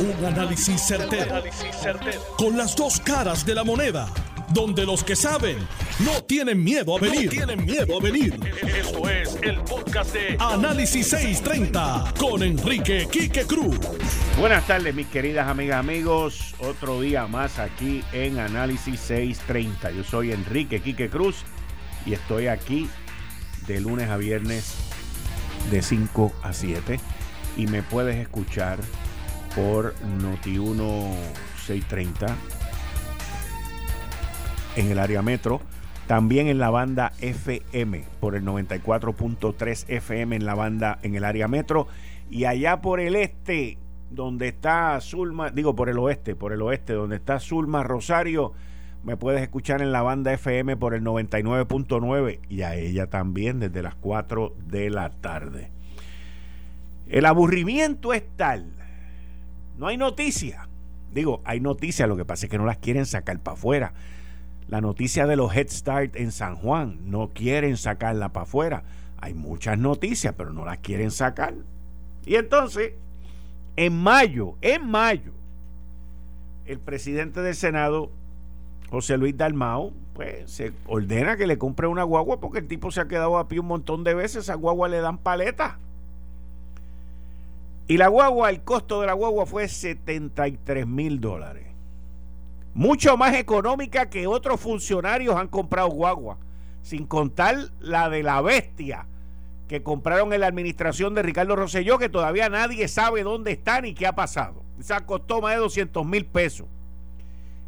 [0.00, 1.42] Un análisis certero,
[2.36, 4.08] Con las dos caras de la moneda.
[4.50, 5.58] Donde los que saben
[5.98, 7.28] no tienen miedo a venir.
[7.30, 8.38] tienen miedo a venir.
[8.62, 13.76] Esto es el podcast de Análisis 630 con Enrique Quique Cruz.
[14.38, 16.54] Buenas tardes, mis queridas amigas, amigos.
[16.60, 19.90] Otro día más aquí en Análisis 630.
[19.90, 21.42] Yo soy Enrique Quique Cruz
[22.06, 22.88] y estoy aquí
[23.66, 24.74] de lunes a viernes
[25.72, 27.00] de 5 a 7
[27.56, 28.78] y me puedes escuchar
[29.58, 31.14] por Noti1
[31.66, 32.36] 630
[34.76, 35.60] en el área metro.
[36.06, 41.48] También en la banda FM por el 94.3 FM en la banda en el área
[41.48, 41.88] metro.
[42.30, 43.78] Y allá por el este,
[44.10, 48.52] donde está Zulma, digo por el oeste, por el oeste, donde está Zulma Rosario,
[49.02, 53.82] me puedes escuchar en la banda FM por el 99.9 y a ella también desde
[53.82, 55.70] las 4 de la tarde.
[57.08, 58.77] El aburrimiento es tal
[59.78, 60.68] no hay noticia.
[61.14, 63.92] Digo, hay noticias, lo que pasa es que no las quieren sacar para afuera.
[64.68, 68.82] La noticia de los Head Start en San Juan, no quieren sacarla para afuera.
[69.20, 71.54] Hay muchas noticias, pero no las quieren sacar.
[72.26, 72.92] Y entonces,
[73.76, 75.32] en mayo, en mayo,
[76.66, 78.10] el presidente del Senado,
[78.90, 83.00] José Luis Dalmao, pues se ordena que le compre una guagua porque el tipo se
[83.00, 84.50] ha quedado a pie un montón de veces.
[84.50, 85.78] A guagua le dan paleta.
[87.88, 91.66] Y la guagua, el costo de la guagua fue 73 mil dólares.
[92.74, 96.36] Mucho más económica que otros funcionarios han comprado guagua.
[96.82, 99.06] Sin contar la de la bestia
[99.68, 103.94] que compraron en la administración de Ricardo Rosselló, que todavía nadie sabe dónde está ni
[103.94, 104.62] qué ha pasado.
[104.78, 106.66] Esa costó más de 200 mil pesos.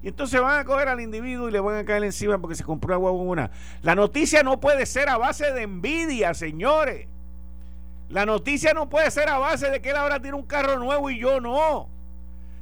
[0.03, 2.65] Y entonces van a coger al individuo y le van a caer encima porque se
[2.65, 3.51] compró una guagua una.
[3.83, 7.09] La noticia no puede ser a base de envidia, señores.
[8.11, 11.11] La noticia no puede ser a base de que él ahora tiene un carro nuevo
[11.11, 11.89] y yo no.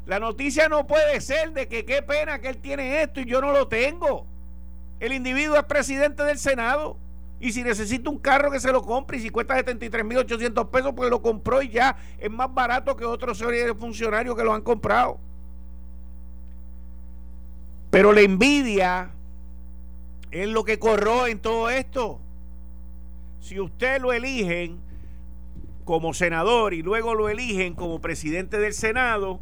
[0.07, 3.41] La noticia no puede ser de que qué pena que él tiene esto y yo
[3.41, 4.27] no lo tengo.
[5.01, 6.99] El individuo es presidente del Senado.
[7.41, 11.09] Y si necesita un carro que se lo compre y si cuesta 73.800 pesos, pues
[11.09, 13.43] lo compró y ya es más barato que otros
[13.79, 15.19] funcionarios que lo han comprado.
[17.91, 19.13] Pero la envidia
[20.31, 22.19] es lo que corroe en todo esto.
[23.41, 24.88] Si usted lo eligen,
[25.89, 29.41] como senador y luego lo eligen como presidente del Senado,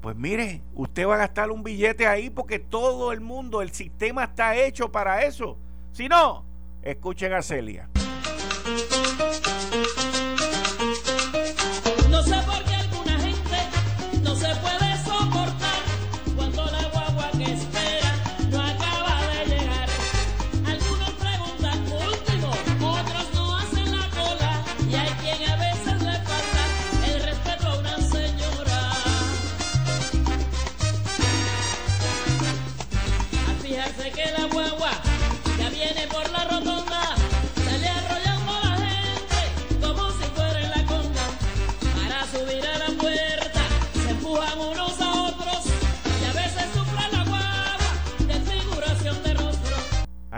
[0.00, 4.24] pues mire, usted va a gastar un billete ahí porque todo el mundo, el sistema
[4.24, 5.58] está hecho para eso.
[5.92, 6.46] Si no,
[6.82, 7.90] escuchen a Celia.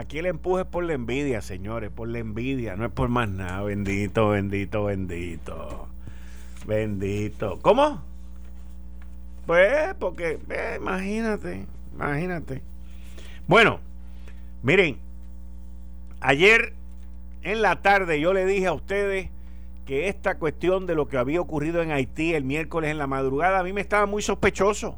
[0.07, 3.27] Aquí el empuje es por la envidia, señores, por la envidia, no es por más
[3.27, 3.61] nada.
[3.63, 5.89] Bendito, bendito, bendito.
[6.65, 7.59] Bendito.
[7.61, 8.01] ¿Cómo?
[9.45, 10.39] Pues, porque,
[10.79, 12.61] imagínate, imagínate.
[13.47, 13.81] Bueno,
[14.63, 14.97] miren,
[16.21, 16.71] ayer
[17.41, 19.29] en la tarde yo le dije a ustedes
[19.85, 23.59] que esta cuestión de lo que había ocurrido en Haití el miércoles en la madrugada
[23.59, 24.97] a mí me estaba muy sospechoso,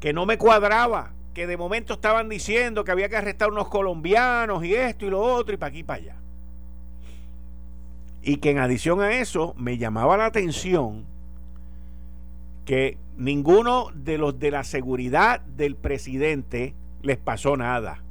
[0.00, 4.64] que no me cuadraba que de momento estaban diciendo que había que arrestar unos colombianos
[4.64, 6.16] y esto y lo otro y para aquí y para allá.
[8.22, 11.06] Y que en adición a eso me llamaba la atención
[12.64, 18.02] que ninguno de los de la seguridad del presidente les pasó nada.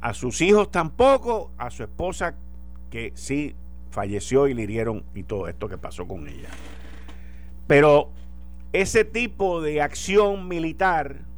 [0.00, 2.34] A sus hijos tampoco, a su esposa
[2.90, 3.54] que sí
[3.90, 6.48] falleció y le hirieron y todo esto que pasó con ella.
[7.66, 8.10] Pero
[8.72, 11.29] ese tipo de acción militar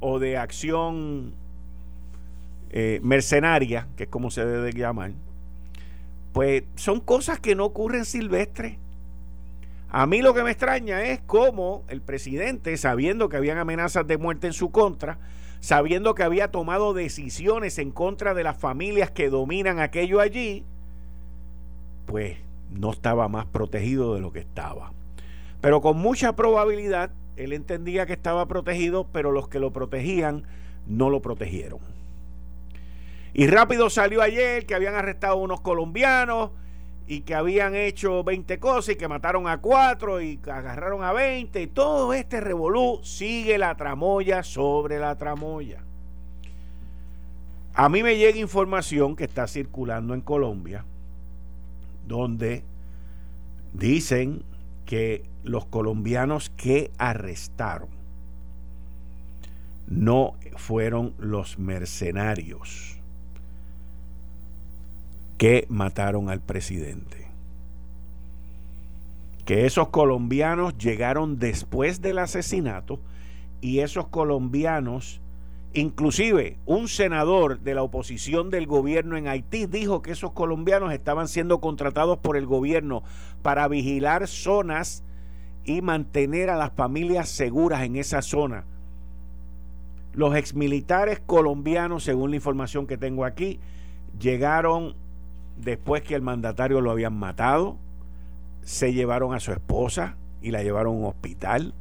[0.00, 1.34] o de acción
[2.70, 5.12] eh, mercenaria, que es como se debe llamar,
[6.32, 8.76] pues son cosas que no ocurren silvestres.
[9.88, 14.18] A mí lo que me extraña es cómo el presidente, sabiendo que habían amenazas de
[14.18, 15.18] muerte en su contra,
[15.60, 20.64] sabiendo que había tomado decisiones en contra de las familias que dominan aquello allí,
[22.04, 22.36] pues
[22.70, 24.92] no estaba más protegido de lo que estaba.
[25.60, 30.44] Pero con mucha probabilidad él entendía que estaba protegido, pero los que lo protegían
[30.86, 31.80] no lo protegieron.
[33.34, 36.50] Y rápido salió ayer que habían arrestado unos colombianos
[37.06, 41.60] y que habían hecho 20 cosas y que mataron a 4 y agarraron a 20
[41.60, 45.82] y todo este revolú sigue la tramoya sobre la tramoya.
[47.74, 50.84] A mí me llega información que está circulando en Colombia
[52.06, 52.64] donde
[53.72, 54.42] dicen
[54.84, 57.88] que los colombianos que arrestaron
[59.86, 62.98] no fueron los mercenarios
[65.38, 67.26] que mataron al presidente.
[69.44, 72.98] Que esos colombianos llegaron después del asesinato
[73.60, 75.20] y esos colombianos,
[75.72, 81.28] inclusive un senador de la oposición del gobierno en Haití dijo que esos colombianos estaban
[81.28, 83.04] siendo contratados por el gobierno
[83.42, 85.04] para vigilar zonas
[85.66, 88.64] y mantener a las familias seguras en esa zona.
[90.14, 93.60] Los exmilitares colombianos, según la información que tengo aquí,
[94.18, 94.94] llegaron
[95.58, 97.76] después que el mandatario lo habían matado,
[98.62, 101.74] se llevaron a su esposa y la llevaron a un hospital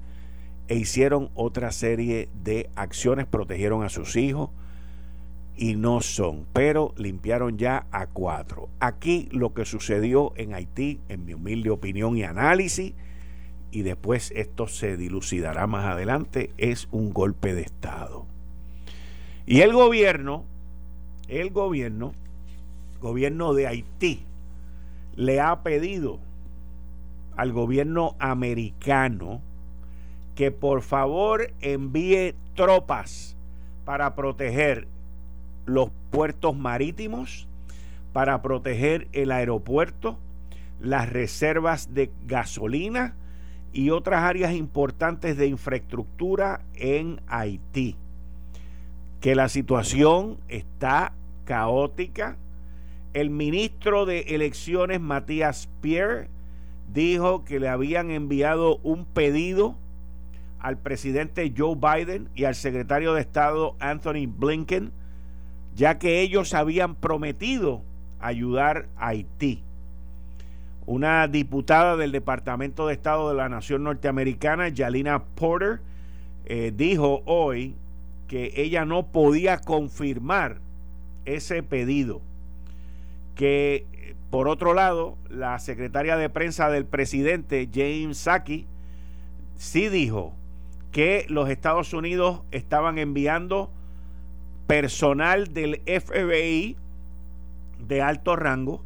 [0.68, 4.50] e hicieron otra serie de acciones, protegieron a sus hijos
[5.56, 8.70] y no son, pero limpiaron ya a cuatro.
[8.80, 12.94] Aquí lo que sucedió en Haití, en mi humilde opinión y análisis,
[13.76, 18.26] y después esto se dilucidará más adelante, es un golpe de Estado.
[19.46, 20.46] Y el gobierno,
[21.28, 22.14] el gobierno
[23.02, 24.24] gobierno de Haití
[25.18, 26.20] le ha pedido
[27.36, 29.42] al gobierno americano
[30.36, 33.36] que por favor envíe tropas
[33.84, 34.88] para proteger
[35.66, 37.46] los puertos marítimos,
[38.14, 40.18] para proteger el aeropuerto,
[40.80, 43.16] las reservas de gasolina
[43.76, 47.98] y otras áreas importantes de infraestructura en Haití.
[49.20, 51.12] Que la situación está
[51.44, 52.38] caótica,
[53.14, 56.30] el ministro de Elecciones, Matías Pierre,
[56.94, 59.76] dijo que le habían enviado un pedido
[60.60, 64.94] al presidente Joe Biden y al secretario de Estado Anthony Blinken,
[65.76, 67.82] ya que ellos habían prometido
[68.22, 69.65] ayudar a Haití.
[70.86, 75.80] Una diputada del Departamento de Estado de la Nación Norteamericana, Jalina Porter,
[76.46, 77.76] eh, dijo hoy
[78.28, 80.58] que ella no podía confirmar
[81.26, 82.22] ese pedido
[83.36, 83.86] que
[84.36, 88.66] por otro lado, la secretaria de prensa del presidente, James Saki,
[89.56, 90.34] sí dijo
[90.92, 93.72] que los Estados Unidos estaban enviando
[94.68, 96.76] personal del FBI
[97.88, 98.82] de alto rango,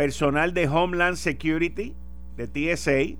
[0.00, 1.94] personal de Homeland Security,
[2.34, 3.18] de TSA,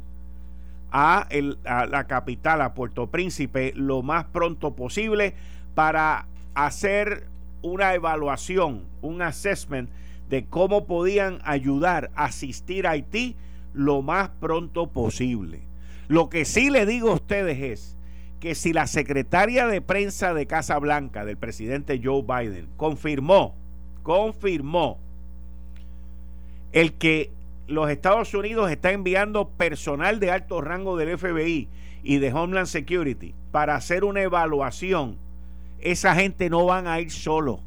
[0.90, 1.28] a,
[1.66, 5.34] a, la capital, a Puerto Príncipe, lo más pronto posible
[5.74, 7.26] para hacer
[7.60, 9.90] una evaluación, un assessment
[10.30, 13.36] de cómo podían ayudar, asistir a Haití
[13.74, 15.60] lo más pronto posible.
[16.08, 17.98] Lo que sí le digo a ustedes es
[18.40, 23.54] que si la secretaria de prensa de Casa Blanca del presidente Joe Biden confirmó,
[24.02, 24.98] confirmó
[26.72, 27.30] el que
[27.66, 31.68] los Estados Unidos está enviando personal de alto rango del FBI
[32.02, 35.16] y de Homeland Security para hacer una evaluación,
[35.80, 37.60] esa gente no van a ir solo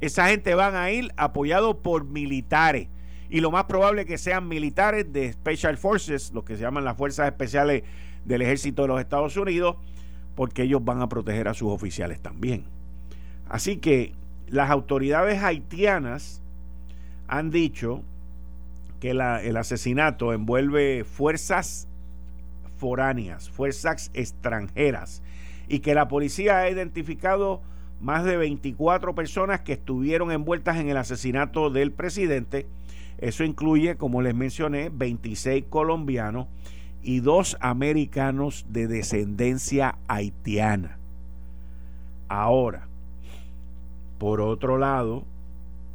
[0.00, 2.88] esa gente van a ir apoyados por militares.
[3.28, 6.96] Y lo más probable que sean militares de Special Forces, lo que se llaman las
[6.96, 7.84] fuerzas especiales
[8.24, 9.76] del ejército de los Estados Unidos,
[10.34, 12.64] porque ellos van a proteger a sus oficiales también.
[13.48, 14.14] Así que
[14.48, 16.42] las autoridades haitianas
[17.30, 18.02] han dicho
[18.98, 21.86] que el asesinato envuelve fuerzas
[22.76, 25.22] foráneas, fuerzas extranjeras,
[25.68, 27.62] y que la policía ha identificado
[28.00, 32.66] más de 24 personas que estuvieron envueltas en el asesinato del presidente.
[33.18, 36.48] Eso incluye, como les mencioné, 26 colombianos
[37.00, 40.98] y dos americanos de descendencia haitiana.
[42.28, 42.88] Ahora,
[44.18, 45.24] por otro lado,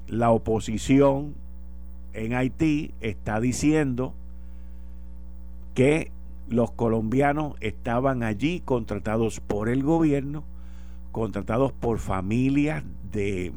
[0.07, 1.35] la oposición
[2.13, 4.13] en Haití está diciendo
[5.74, 6.12] que
[6.47, 10.43] los colombianos estaban allí contratados por el gobierno
[11.12, 13.53] contratados por familias de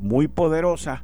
[0.00, 1.02] muy poderosas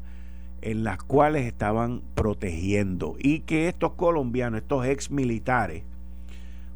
[0.63, 5.83] en las cuales estaban protegiendo y que estos colombianos, estos ex militares,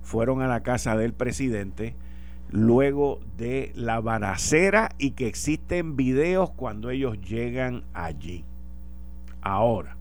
[0.03, 1.95] fueron a la casa del presidente
[2.53, 8.45] luego de la balacera y que existen videos cuando ellos llegan allí.
[9.41, 9.97] Ahora,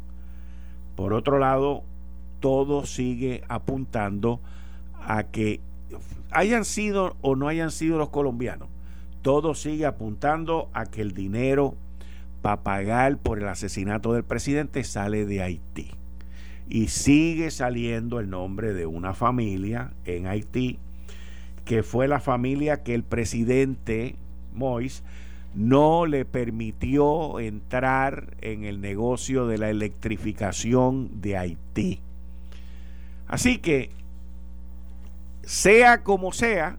[0.96, 1.84] por otro lado,
[2.42, 4.42] todo sigue apuntando
[5.02, 5.62] a que
[6.30, 8.68] hayan sido o no hayan sido los colombianos,
[9.22, 11.76] todo sigue apuntando a que el dinero
[12.42, 15.92] para pagar por el asesinato del presidente sale de Haití.
[16.68, 20.80] Y sigue saliendo el nombre de una familia en Haití,
[21.66, 24.16] que fue la familia que el presidente
[24.54, 25.04] Mois
[25.54, 32.00] no le permitió entrar en el negocio de la electrificación de Haití.
[33.28, 33.90] Así que,
[35.44, 36.78] sea como sea,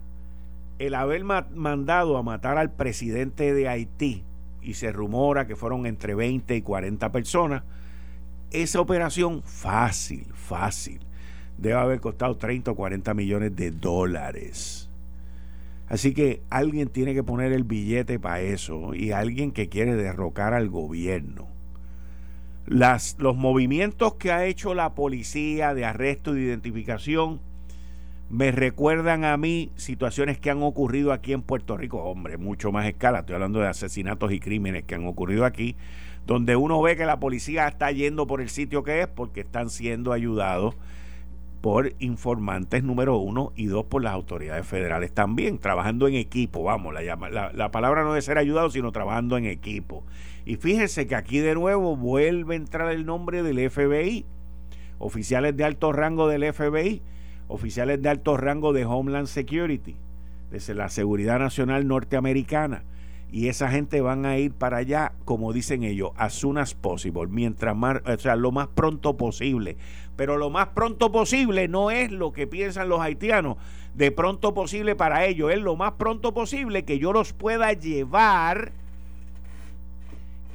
[0.79, 4.23] el haber mandado a matar al presidente de Haití,
[4.61, 7.63] y se rumora que fueron entre 20 y 40 personas,
[8.51, 10.99] esa operación fácil, fácil,
[11.63, 14.89] debe haber costado 30 o 40 millones de dólares.
[15.87, 20.53] Así que alguien tiene que poner el billete para eso y alguien que quiere derrocar
[20.53, 21.47] al gobierno.
[22.65, 27.39] Las, los movimientos que ha hecho la policía de arresto y de identificación
[28.29, 32.87] me recuerdan a mí situaciones que han ocurrido aquí en Puerto Rico, hombre, mucho más
[32.87, 35.75] escala, estoy hablando de asesinatos y crímenes que han ocurrido aquí,
[36.25, 39.69] donde uno ve que la policía está yendo por el sitio que es porque están
[39.69, 40.75] siendo ayudados
[41.63, 46.93] por informantes número uno y dos por las autoridades federales también, trabajando en equipo, vamos,
[46.93, 50.03] la, la, palabra no debe ser ayudado, sino trabajando en equipo.
[50.43, 54.25] Y fíjense que aquí de nuevo vuelve a entrar el nombre del FBI,
[54.99, 57.01] oficiales de alto rango del FBI,
[57.47, 59.95] oficiales de alto rango de Homeland Security,
[60.51, 62.83] desde la Seguridad Nacional Norteamericana.
[63.31, 67.25] Y esa gente van a ir para allá, como dicen ellos, as soon as possible,
[67.27, 69.77] mientras más, o sea, lo más pronto posible
[70.15, 73.57] pero lo más pronto posible no es lo que piensan los haitianos.
[73.93, 78.71] De pronto posible para ellos es lo más pronto posible que yo los pueda llevar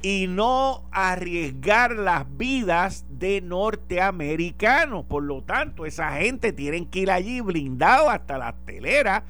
[0.01, 5.05] y no arriesgar las vidas de norteamericanos.
[5.05, 9.23] Por lo tanto, esa gente tienen que ir allí blindado hasta la telera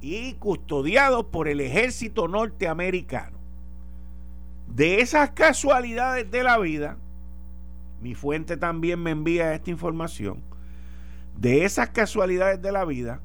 [0.00, 3.38] y custodiados por el ejército norteamericano.
[4.66, 6.96] De esas casualidades de la vida,
[8.04, 10.42] mi fuente también me envía esta información.
[11.38, 13.22] De esas casualidades de la vida,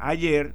[0.00, 0.54] ayer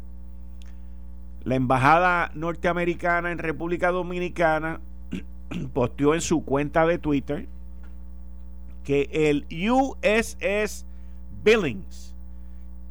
[1.45, 4.81] la embajada norteamericana en República Dominicana
[5.73, 7.47] posteó en su cuenta de Twitter
[8.83, 10.85] que el USS
[11.45, 12.13] Billings,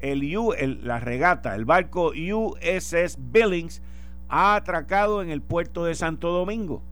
[0.01, 3.83] el, U, la regata, el barco USS Billings,
[4.31, 6.83] ha atracado en el puerto de Santo Domingo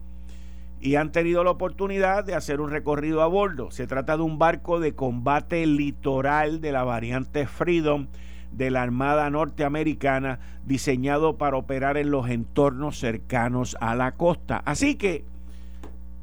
[0.81, 3.69] y han tenido la oportunidad de hacer un recorrido a bordo.
[3.69, 8.07] Se trata de un barco de combate litoral de la variante Freedom
[8.51, 14.61] de la Armada Norteamericana diseñado para operar en los entornos cercanos a la costa.
[14.65, 15.23] Así que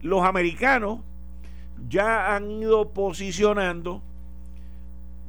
[0.03, 1.01] los americanos
[1.89, 4.03] ya han ido posicionando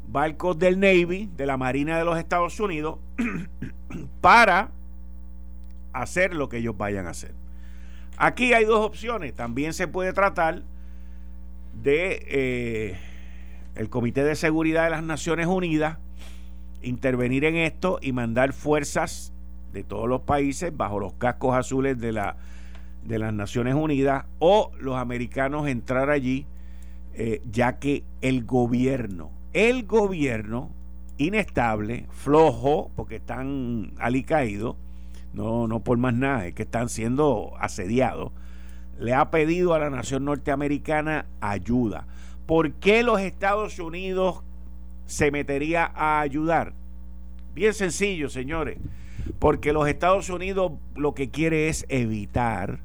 [0.08, 2.98] barcos del Navy, de la Marina de los Estados Unidos,
[4.22, 4.72] para
[5.94, 7.39] hacer lo que ellos vayan a hacer.
[8.20, 9.34] Aquí hay dos opciones.
[9.34, 10.64] También se puede tratar
[11.82, 12.98] de eh,
[13.76, 15.98] el Comité de Seguridad de las Naciones Unidas
[16.82, 19.34] intervenir en esto y mandar fuerzas
[19.72, 22.36] de todos los países bajo los cascos azules de, la,
[23.06, 26.46] de las Naciones Unidas o los americanos entrar allí,
[27.14, 30.72] eh, ya que el gobierno, el gobierno
[31.18, 34.76] inestable, flojo, porque están alicaídos,
[35.34, 38.32] no, no por más nada, es que están siendo asediados,
[39.00, 42.06] le ha pedido a la nación norteamericana ayuda.
[42.46, 44.42] ¿Por qué los Estados Unidos
[45.06, 46.74] se metería a ayudar?
[47.54, 48.78] Bien sencillo, señores.
[49.38, 52.80] Porque los Estados Unidos lo que quiere es evitar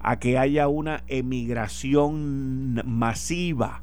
[0.00, 3.82] a que haya una emigración masiva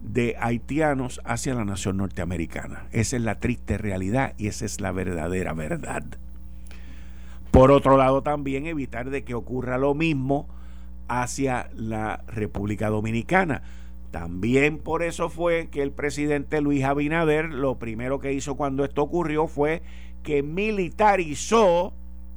[0.00, 2.86] de haitianos hacia la nación norteamericana.
[2.92, 6.04] Esa es la triste realidad y esa es la verdadera verdad.
[7.54, 10.48] Por otro lado, también evitar de que ocurra lo mismo
[11.06, 13.62] hacia la República Dominicana.
[14.10, 19.02] También por eso fue que el presidente Luis Abinader lo primero que hizo cuando esto
[19.02, 19.82] ocurrió fue
[20.24, 21.92] que militarizó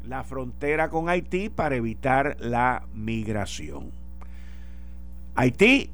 [0.07, 3.89] la frontera con Haití para evitar la migración.
[5.33, 5.89] Haití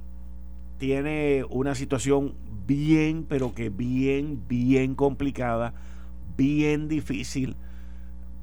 [0.80, 2.34] tiene una situación
[2.68, 5.74] bien, pero que bien, bien complicada,
[6.36, 7.56] bien difícil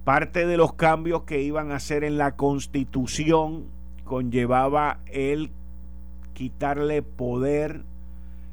[0.04, 3.64] Parte de los cambios que iban a hacer en la constitución
[4.04, 5.50] conllevaba el
[6.32, 7.82] quitarle poder,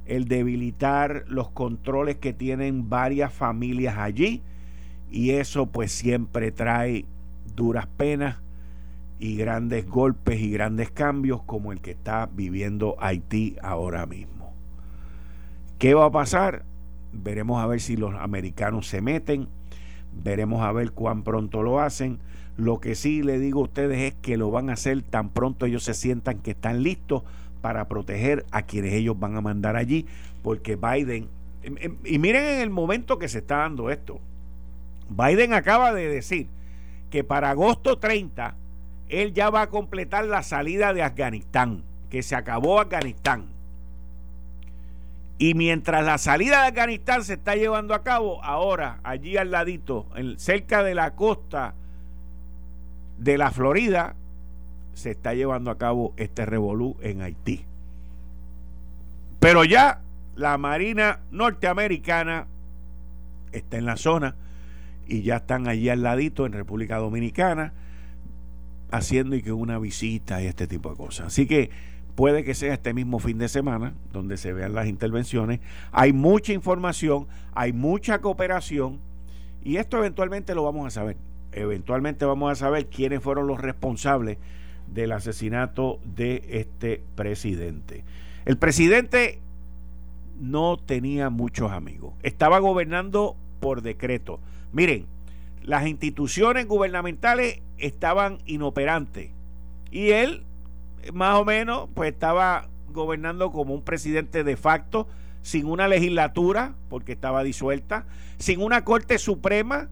[0.06, 4.42] el debilitar los controles que tienen varias familias allí
[5.10, 7.06] y eso pues siempre trae
[7.56, 8.38] duras penas
[9.20, 14.54] y grandes golpes y grandes cambios como el que está viviendo Haití ahora mismo.
[15.80, 16.66] ¿Qué va a pasar?
[17.13, 19.48] Veremos a ver si los americanos se meten
[20.24, 22.19] Veremos a ver cuán pronto lo hacen.
[22.57, 25.65] Lo que sí le digo a ustedes es que lo van a hacer tan pronto
[25.65, 27.24] ellos se sientan que están listos
[27.62, 30.05] para proteger a quienes ellos van a mandar allí,
[30.41, 31.27] porque Biden,
[31.63, 34.19] em, em, y miren en el momento que se está dando esto,
[35.09, 36.47] Biden acaba de decir
[37.09, 38.55] que para agosto 30
[39.09, 43.56] él ya va a completar la salida de Afganistán, que se acabó Afganistán.
[45.39, 50.08] Y mientras la salida de Afganistán se está llevando a cabo, ahora allí al ladito,
[50.38, 51.75] cerca de la costa
[53.20, 54.15] de la Florida,
[54.94, 57.65] se está llevando a cabo este revolú en Haití.
[59.39, 60.01] Pero ya
[60.36, 62.48] la Marina norteamericana
[63.51, 64.36] está en la zona
[65.08, 67.74] y ya están allí al ladito en República Dominicana
[68.91, 71.27] haciendo y que una visita y este tipo de cosas.
[71.27, 71.70] Así que
[72.17, 75.59] puede que sea este mismo fin de semana donde se vean las intervenciones.
[75.91, 78.97] Hay mucha información, hay mucha cooperación
[79.63, 81.15] y esto eventualmente lo vamos a saber.
[81.51, 84.39] Eventualmente vamos a saber quiénes fueron los responsables
[84.88, 88.03] del asesinato de este presidente.
[88.45, 89.39] El presidente
[90.39, 92.15] no tenía muchos amigos.
[92.24, 94.39] Estaba gobernando por decreto.
[94.71, 95.05] Miren,
[95.62, 99.29] las instituciones gubernamentales estaban inoperantes
[99.91, 100.47] y él
[101.13, 105.08] más o menos pues estaba gobernando como un presidente de facto
[105.42, 108.06] sin una legislatura porque estaba disuelta,
[108.38, 109.89] sin una Corte Suprema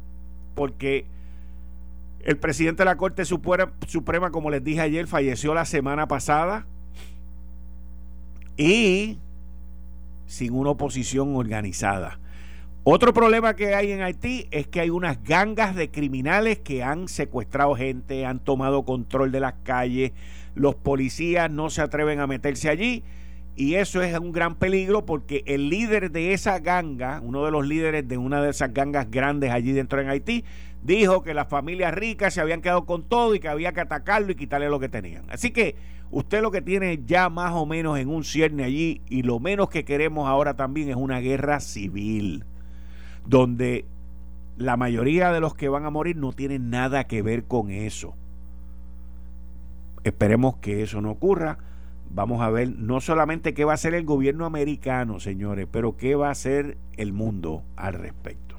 [0.55, 1.05] porque
[2.25, 6.65] el presidente de la Corte Suprema, como les dije ayer, falleció la semana pasada
[8.57, 9.19] y
[10.25, 12.19] sin una oposición organizada.
[12.83, 17.07] Otro problema que hay en Haití es que hay unas gangas de criminales que han
[17.07, 20.11] secuestrado gente, han tomado control de las calles,
[20.55, 23.03] los policías no se atreven a meterse allí
[23.55, 27.65] y eso es un gran peligro porque el líder de esa ganga, uno de los
[27.65, 30.43] líderes de una de esas gangas grandes allí dentro en Haití,
[30.83, 34.31] dijo que las familias ricas se habían quedado con todo y que había que atacarlo
[34.31, 35.23] y quitarle lo que tenían.
[35.29, 35.75] Así que
[36.11, 39.69] usted lo que tiene ya más o menos en un cierne allí y lo menos
[39.69, 42.43] que queremos ahora también es una guerra civil,
[43.25, 43.85] donde
[44.57, 48.15] la mayoría de los que van a morir no tienen nada que ver con eso.
[50.05, 51.57] Esperemos que eso no ocurra.
[52.11, 56.13] Vamos a ver no solamente qué va a hacer el gobierno americano, señores, pero qué
[56.13, 58.55] va a hacer el mundo al respecto.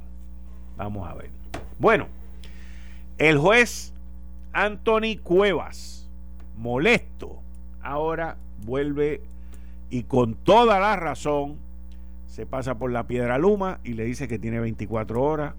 [0.76, 1.30] Vamos a ver.
[1.78, 2.08] Bueno,
[3.18, 3.94] el juez
[4.52, 6.10] Anthony Cuevas,
[6.58, 7.38] molesto,
[7.80, 9.20] ahora vuelve
[9.88, 11.58] y con toda la razón
[12.26, 15.54] se pasa por la piedra Luma y le dice que tiene 24 horas.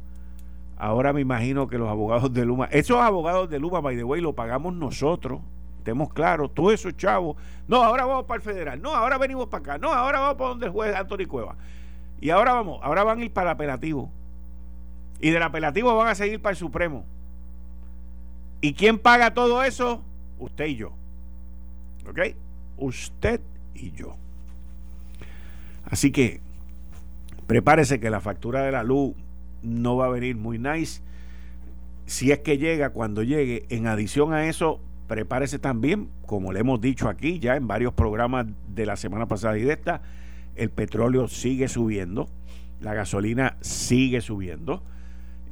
[0.77, 4.19] Ahora me imagino que los abogados de Luma, esos abogados de Luma, by the way,
[4.19, 5.39] lo pagamos nosotros,
[5.87, 7.37] estemos claros, todos esos chavos.
[7.65, 10.49] No, ahora vamos para el federal, no, ahora venimos para acá, no, ahora vamos para
[10.49, 11.55] donde el juez Anthony Cuevas.
[12.19, 14.11] Y ahora vamos, ahora van a ir para el apelativo.
[15.21, 17.05] Y del apelativo van a seguir para el Supremo.
[18.59, 20.03] ¿Y quién paga todo eso?
[20.39, 20.91] Usted y yo.
[22.09, 22.19] ¿Ok?
[22.77, 23.39] Usted
[23.73, 24.15] y yo.
[25.85, 26.41] Así que
[27.47, 29.15] prepárese que la factura de la luz
[29.61, 31.01] no va a venir muy nice.
[32.05, 36.81] Si es que llega, cuando llegue, en adición a eso, prepárese también, como le hemos
[36.81, 40.01] dicho aquí ya en varios programas de la semana pasada y de esta,
[40.55, 42.27] el petróleo sigue subiendo,
[42.81, 44.83] la gasolina sigue subiendo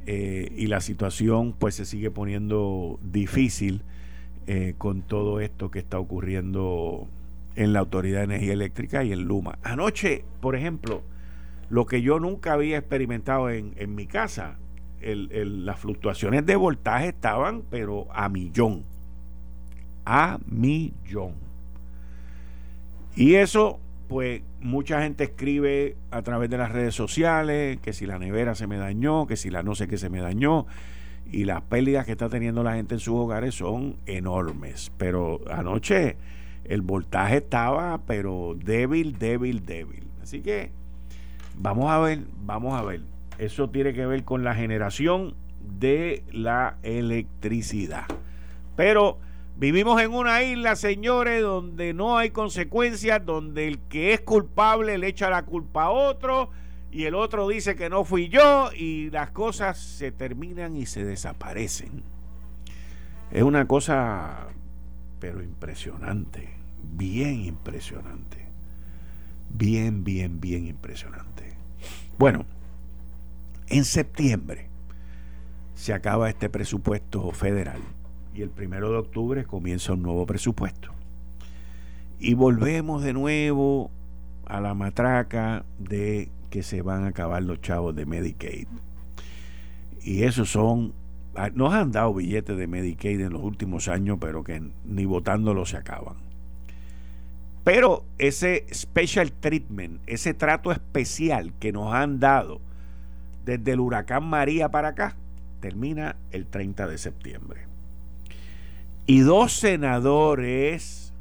[0.06, 3.82] eh, y la situación pues se sigue poniendo difícil
[4.46, 7.08] eh, con todo esto que está ocurriendo
[7.56, 9.58] en la Autoridad de Energía Eléctrica y en Luma.
[9.62, 11.02] Anoche, por ejemplo,
[11.68, 14.58] lo que yo nunca había experimentado en, mi casa,
[15.00, 18.84] las fluctuaciones de voltaje estaban pero a millón,
[20.06, 21.34] a millón.
[23.14, 28.18] Y eso pues mucha gente escribe a través de las redes sociales que si la
[28.18, 30.66] nevera se me dañó, que si la no sé qué se me dañó.
[31.30, 34.92] Y las pérdidas que está teniendo la gente en sus hogares son enormes.
[34.96, 36.16] Pero anoche
[36.64, 40.04] el voltaje estaba, pero débil, débil, débil.
[40.22, 40.70] Así que
[41.56, 43.00] vamos a ver, vamos a ver.
[43.38, 48.04] Eso tiene que ver con la generación de la electricidad.
[48.76, 49.18] Pero
[49.58, 55.08] Vivimos en una isla, señores, donde no hay consecuencias, donde el que es culpable le
[55.08, 56.50] echa la culpa a otro
[56.92, 61.06] y el otro dice que no fui yo y las cosas se terminan y se
[61.06, 62.02] desaparecen.
[63.30, 64.48] Es una cosa,
[65.20, 66.50] pero impresionante,
[66.82, 68.44] bien impresionante,
[69.48, 71.54] bien, bien, bien impresionante.
[72.18, 72.44] Bueno,
[73.68, 74.68] en septiembre
[75.74, 77.80] se acaba este presupuesto federal
[78.36, 80.90] y el primero de octubre comienza un nuevo presupuesto.
[82.18, 83.90] Y volvemos de nuevo
[84.44, 88.68] a la matraca de que se van a acabar los chavos de Medicaid.
[90.02, 90.92] y esos son,
[91.34, 95.66] ah, nos han dado billetes de Medicaid en los últimos años, pero que ni votándolo
[95.66, 96.14] se acaban.
[97.64, 102.60] Pero ese special treatment, ese trato especial que nos han dado
[103.44, 105.16] desde el huracán María para acá,
[105.60, 107.75] termina el 30 de septiembre.
[109.06, 111.12] Y dos senadores,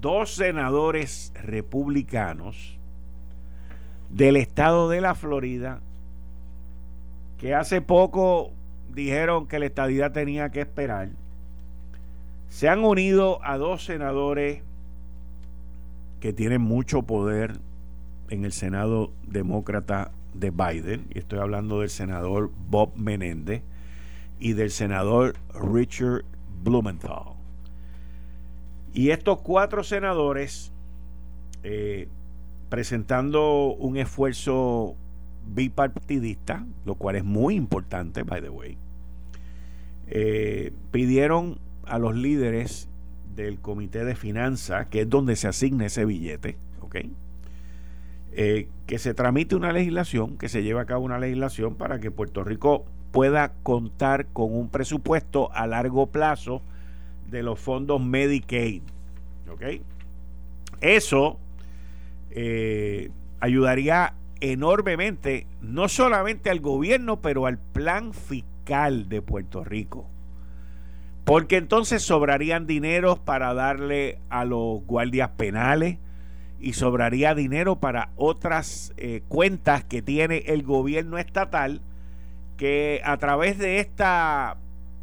[0.00, 2.78] dos senadores republicanos
[4.10, 5.80] del estado de la Florida,
[7.38, 8.52] que hace poco
[8.94, 11.08] dijeron que la estadidad tenía que esperar,
[12.48, 14.62] se han unido a dos senadores
[16.20, 17.58] que tienen mucho poder
[18.30, 23.62] en el Senado demócrata de Biden, y estoy hablando del senador Bob Menéndez
[24.38, 26.24] y del senador Richard
[26.62, 27.34] Blumenthal.
[28.92, 30.72] Y estos cuatro senadores,
[31.62, 32.08] eh,
[32.68, 34.96] presentando un esfuerzo
[35.46, 38.78] bipartidista, lo cual es muy importante, by the way,
[40.08, 42.88] eh, pidieron a los líderes
[43.34, 46.96] del Comité de Finanzas, que es donde se asigna ese billete, ¿ok?
[48.32, 52.10] Eh, que se tramite una legislación, que se lleve a cabo una legislación para que
[52.10, 56.60] Puerto Rico pueda contar con un presupuesto a largo plazo
[57.30, 58.82] de los fondos Medicaid.
[60.82, 61.38] Eso
[62.28, 70.06] eh, ayudaría enormemente, no solamente al gobierno, pero al plan fiscal de Puerto Rico.
[71.24, 75.96] Porque entonces sobrarían dineros para darle a los guardias penales
[76.60, 81.80] y sobraría dinero para otras eh, cuentas que tiene el gobierno estatal
[82.56, 84.56] que a través de esta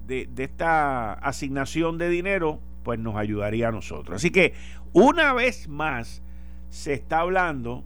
[0.08, 4.18] de, esta asignación de dinero pues nos ayudaría a nosotros.
[4.18, 4.54] Así que
[4.92, 6.22] una vez más
[6.70, 7.84] se está hablando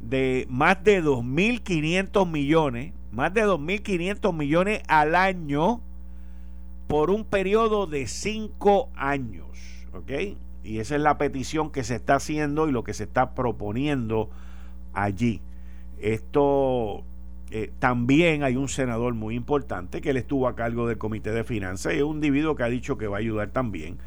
[0.00, 5.80] de más de 2.500 millones, más de 2.500 millones al año
[6.88, 9.46] por un periodo de cinco años,
[9.92, 10.10] ¿ok?
[10.64, 14.28] Y esa es la petición que se está haciendo y lo que se está proponiendo
[14.92, 15.40] allí.
[15.98, 17.04] Esto
[17.52, 21.42] eh, también hay un senador muy importante que él estuvo a cargo del Comité de
[21.42, 23.98] Finanzas y es un individuo que ha dicho que va a ayudar también,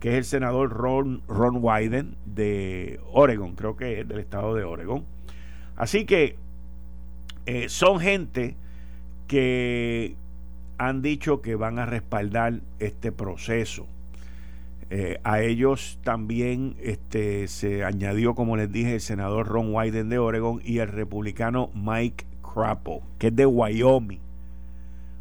[0.00, 4.64] que es el senador Ron, Ron Wyden de Oregon, creo que es del estado de
[4.64, 5.04] Oregon.
[5.76, 6.36] Así que
[7.46, 8.56] eh, son gente
[9.28, 10.16] que
[10.76, 13.86] han dicho que van a respaldar este proceso.
[14.90, 20.18] Eh, a ellos también este, se añadió, como les dije, el senador Ron Wyden de
[20.18, 22.24] Oregon y el republicano Mike
[23.18, 24.20] Que es de Wyoming.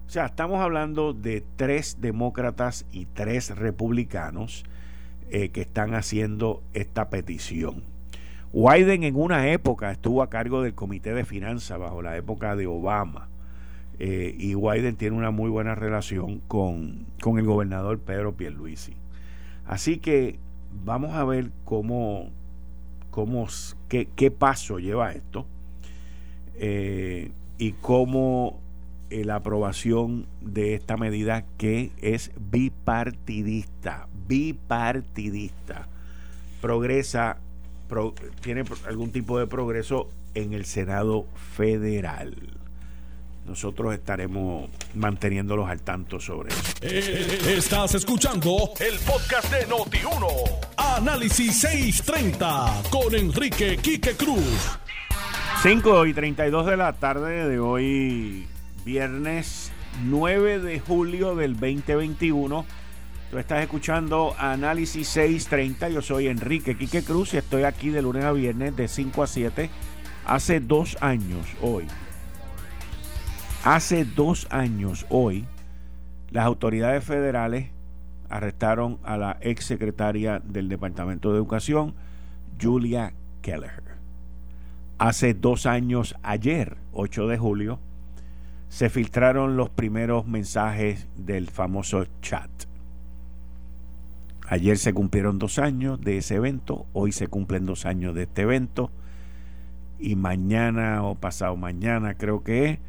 [0.07, 4.63] O sea, estamos hablando de tres demócratas y tres republicanos
[5.29, 7.83] eh, que están haciendo esta petición.
[8.53, 12.65] Wyden en una época estuvo a cargo del Comité de Finanzas bajo la época de
[12.65, 13.27] Obama
[13.99, 18.93] eh, y Wyden tiene una muy buena relación con, con el gobernador Pedro Pierluisi.
[19.65, 20.39] Así que
[20.85, 22.29] vamos a ver cómo,
[23.11, 23.47] cómo
[23.89, 25.45] qué, qué paso lleva esto
[26.59, 28.59] eh, y cómo
[29.09, 35.87] eh, la aprobación de esta medida que es bipartidista, bipartidista,
[36.61, 37.37] progresa,
[38.41, 42.57] tiene algún tipo de progreso en el Senado federal
[43.47, 46.61] nosotros estaremos manteniéndolos al tanto sobre eso.
[46.81, 50.59] Eh, estás escuchando el podcast de Noti1.
[50.75, 54.77] Análisis 630 con Enrique Quique Cruz.
[55.69, 58.47] 5 y 32 de la tarde de hoy,
[58.85, 59.73] viernes
[60.05, 62.65] 9 de julio del 2021.
[63.29, 65.89] Tú estás escuchando Análisis 630.
[65.89, 69.27] Yo soy Enrique Quique Cruz y estoy aquí de lunes a viernes de 5 a
[69.27, 69.69] 7.
[70.25, 71.85] Hace dos años hoy
[73.65, 75.43] Hace dos años hoy,
[76.29, 77.71] las autoridades federales
[78.29, 81.93] arrestaron a la ex secretaria del Departamento de Educación,
[82.57, 83.96] Julia Kelleher.
[84.99, 87.79] Hace dos años, ayer, 8 de julio,
[88.69, 92.49] se filtraron los primeros mensajes del famoso chat.
[94.49, 98.43] Ayer se cumplieron dos años de ese evento, hoy se cumplen dos años de este
[98.43, 98.89] evento
[99.99, 102.79] y mañana o pasado mañana creo que es,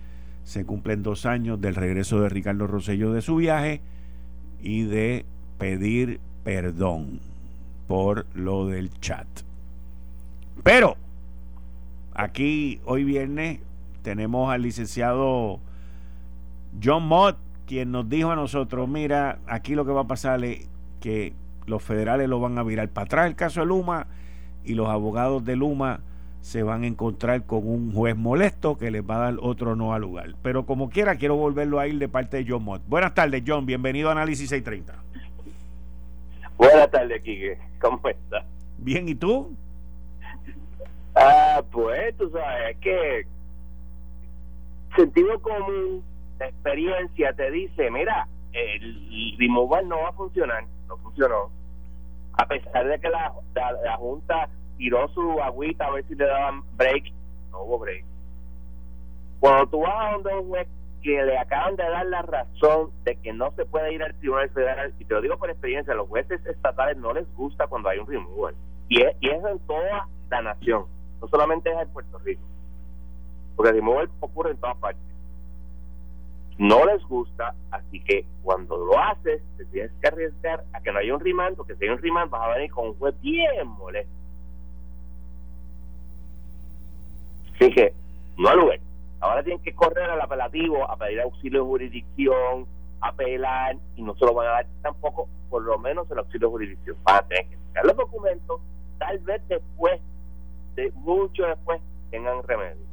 [0.44, 3.83] se cumplen dos años del regreso de Ricardo Rosello de su viaje
[4.62, 5.27] y de
[5.59, 7.21] pedir perdón
[7.87, 9.27] por lo del chat.
[10.62, 10.97] Pero
[12.19, 13.61] aquí hoy viernes
[14.03, 15.61] tenemos al licenciado
[16.83, 20.69] John Mott, quien nos dijo a nosotros, mira, aquí lo que va a pasar es
[21.01, 21.33] que
[21.67, 24.09] los federales lo van a virar para atrás el caso de Luma
[24.65, 26.01] y los abogados de Luma
[26.41, 29.93] se van a encontrar con un juez molesto que les va a dar otro no
[29.93, 30.35] al lugar.
[30.43, 32.83] Pero como quiera, quiero volverlo a ir de parte de John Mott.
[32.89, 33.67] Buenas tardes, John.
[33.67, 34.95] Bienvenido a Análisis 630.
[36.57, 37.59] Buenas tardes, Quique.
[37.81, 38.45] ¿Cómo estás?
[38.79, 39.55] Bien, ¿y tú?
[41.21, 43.27] Ah, pues tú sabes que
[44.95, 46.05] sentido común,
[46.39, 51.51] la experiencia te dice, mira, el removal no va a funcionar, no funcionó.
[52.35, 53.33] A pesar de que la,
[53.85, 57.13] la, Junta tiró su agüita a ver si le daban break,
[57.51, 58.05] no hubo break.
[59.41, 60.69] Cuando tú vas a donde un juez
[61.03, 64.51] que le acaban de dar la razón de que no se puede ir al Tribunal
[64.51, 67.89] Federal, y te lo digo por experiencia, a los jueces estatales no les gusta cuando
[67.89, 68.55] hay un removal.
[68.89, 70.87] Y, es, y eso en toda la nación,
[71.21, 72.43] no solamente es en Puerto Rico.
[73.57, 75.09] Porque el removal ocurre en todas partes
[76.59, 80.99] no les gusta, así que cuando lo haces, te tienes que arriesgar a que no
[80.99, 83.67] haya un rimán, porque si hay un rimán vas a venir con un juez bien
[83.69, 84.13] molesto.
[87.55, 87.95] Así que,
[88.37, 88.81] no al lugar.
[89.21, 92.67] Ahora tienen que correr al apelativo a pedir auxilio de jurisdicción,
[93.01, 96.53] apelar, y no se lo van a dar tampoco, por lo menos el auxilio de
[96.53, 96.97] jurisdicción.
[97.05, 98.61] Van a tener que sacar los documentos,
[98.99, 100.01] tal vez después,
[100.79, 102.87] de mucho después, tengan remedio.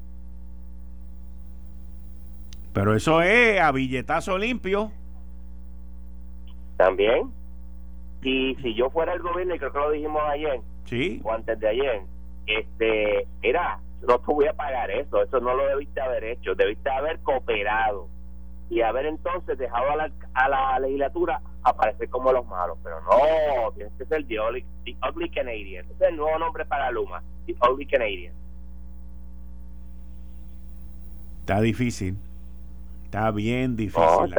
[2.74, 4.92] Pero eso es a billetazo limpio.
[6.78, 7.32] También.
[8.24, 11.22] Y si yo fuera el gobierno, y creo que lo dijimos ayer, sí.
[11.24, 12.02] o antes de ayer,
[12.48, 16.90] este, mira, no te voy a pagar eso, eso no lo debiste haber hecho, debiste
[16.90, 18.10] haber cooperado
[18.70, 23.72] y haber entonces dejado a la, a la legislatura aparecer como los malos, pero no,
[23.74, 27.22] tienes que ser the ugly, the ugly Canadian, ese es el nuevo nombre para Luma,
[27.46, 28.34] the Canadian.
[31.42, 32.16] Está difícil.
[33.06, 34.34] Está bien difícil.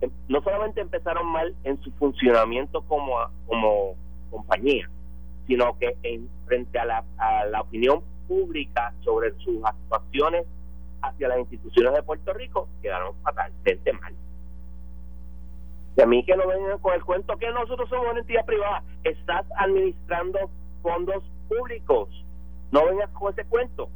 [0.00, 3.14] Em, no, solamente empezaron mal en su funcionamiento como,
[3.46, 3.94] como
[4.30, 4.88] compañía,
[5.46, 10.46] sino que en frente a la, a la opinión pública sobre sus actuaciones
[11.02, 14.14] hacia las instituciones de Puerto Rico quedaron fatalmente mal.
[15.96, 18.82] Y a mí que no vengan con el cuento que nosotros somos una entidad privada,
[19.04, 20.50] estás administrando
[20.82, 22.08] fondos públicos.
[22.70, 23.88] No vengas con ese cuento.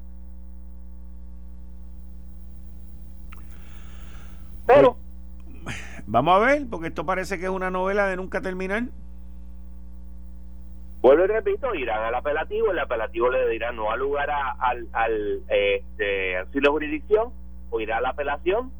[4.66, 4.96] Pero.
[6.06, 8.84] Vamos a ver, porque esto parece que es una novela de nunca terminar.
[11.00, 15.42] Vuelvo y repito, irán al apelativo, el apelativo le dirá no al lugar al, al
[15.48, 17.32] este, de jurisdicción
[17.70, 18.70] o irá a la apelación,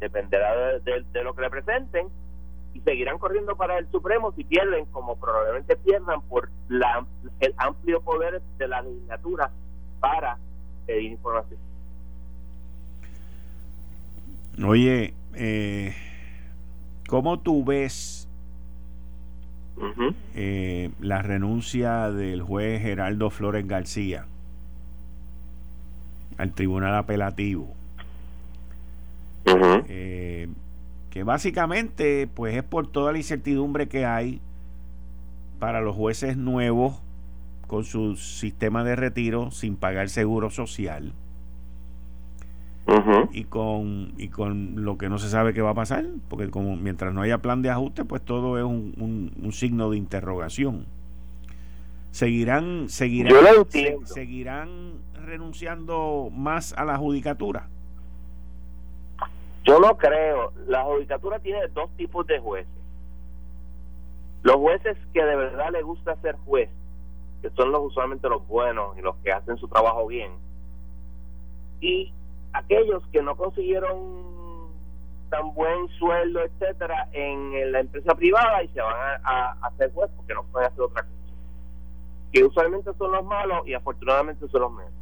[0.00, 2.08] dependerá de, lo que le presenten,
[2.76, 7.06] y seguirán corriendo para el Supremo si pierden, como probablemente pierdan por la,
[7.40, 9.50] el amplio poder de la legislatura
[9.98, 10.38] para
[10.86, 11.58] pedir información.
[14.62, 15.94] Oye, eh,
[17.08, 18.28] ¿cómo tú ves
[20.34, 24.26] eh, la renuncia del juez Geraldo Flores García
[26.36, 27.74] al tribunal apelativo?
[29.88, 30.48] Eh,
[31.16, 34.38] que básicamente pues es por toda la incertidumbre que hay
[35.58, 37.00] para los jueces nuevos
[37.66, 41.14] con su sistema de retiro sin pagar seguro social.
[43.32, 46.76] Y con y con lo que no se sabe qué va a pasar porque como
[46.76, 50.84] mientras no haya plan de ajuste pues todo es un, un, signo de interrogación.
[52.10, 53.32] Seguirán seguirán
[54.04, 54.68] seguirán
[55.24, 57.70] renunciando más a la judicatura
[59.66, 62.72] yo no creo la judicatura tiene dos tipos de jueces
[64.42, 66.70] los jueces que de verdad les gusta ser juez
[67.42, 70.32] que son los usualmente los buenos y los que hacen su trabajo bien
[71.80, 72.12] y
[72.52, 74.26] aquellos que no consiguieron
[75.28, 80.34] tan buen sueldo, etcétera, en la empresa privada y se van a, hacer juez porque
[80.34, 81.12] no pueden hacer otra cosa.
[82.32, 84.92] Que usualmente son los malos y afortunadamente son los menos.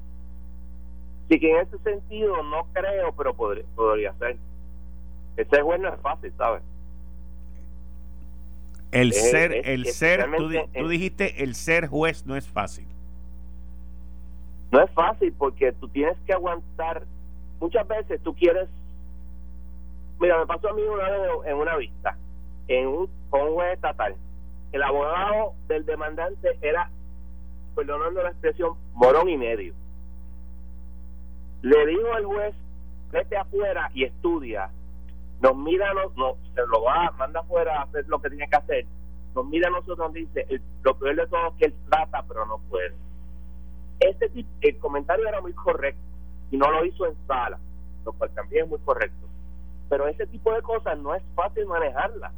[1.27, 4.37] Así que en ese sentido no creo, pero podría, podría ser.
[5.37, 6.62] Ese juez no es fácil, ¿sabes?
[8.92, 10.31] El ser, el ser,
[10.73, 12.87] tú dijiste el ser juez no es fácil.
[14.70, 17.05] No es fácil porque tú tienes que aguantar
[17.61, 18.68] muchas veces tú quieres
[20.20, 22.16] mira me pasó a mí una vez en una vista
[22.68, 24.14] en un con un juez estatal
[24.73, 26.90] el abogado del demandante era
[27.75, 29.73] perdonando la expresión morón y medio
[31.62, 32.55] le dijo al juez
[33.12, 34.70] vete afuera y estudia
[35.44, 38.87] nos mira no, se lo va manda afuera a hacer lo que tiene que hacer
[39.35, 42.59] nos mira a nosotros dice el, lo peor de todo que él trata pero no
[42.70, 42.94] puede
[44.00, 44.30] este
[44.61, 46.00] el comentario era muy correcto
[46.50, 47.59] y no lo hizo en sala,
[48.04, 49.26] lo cual también es muy correcto.
[49.88, 52.33] Pero ese tipo de cosas no es fácil manejarla.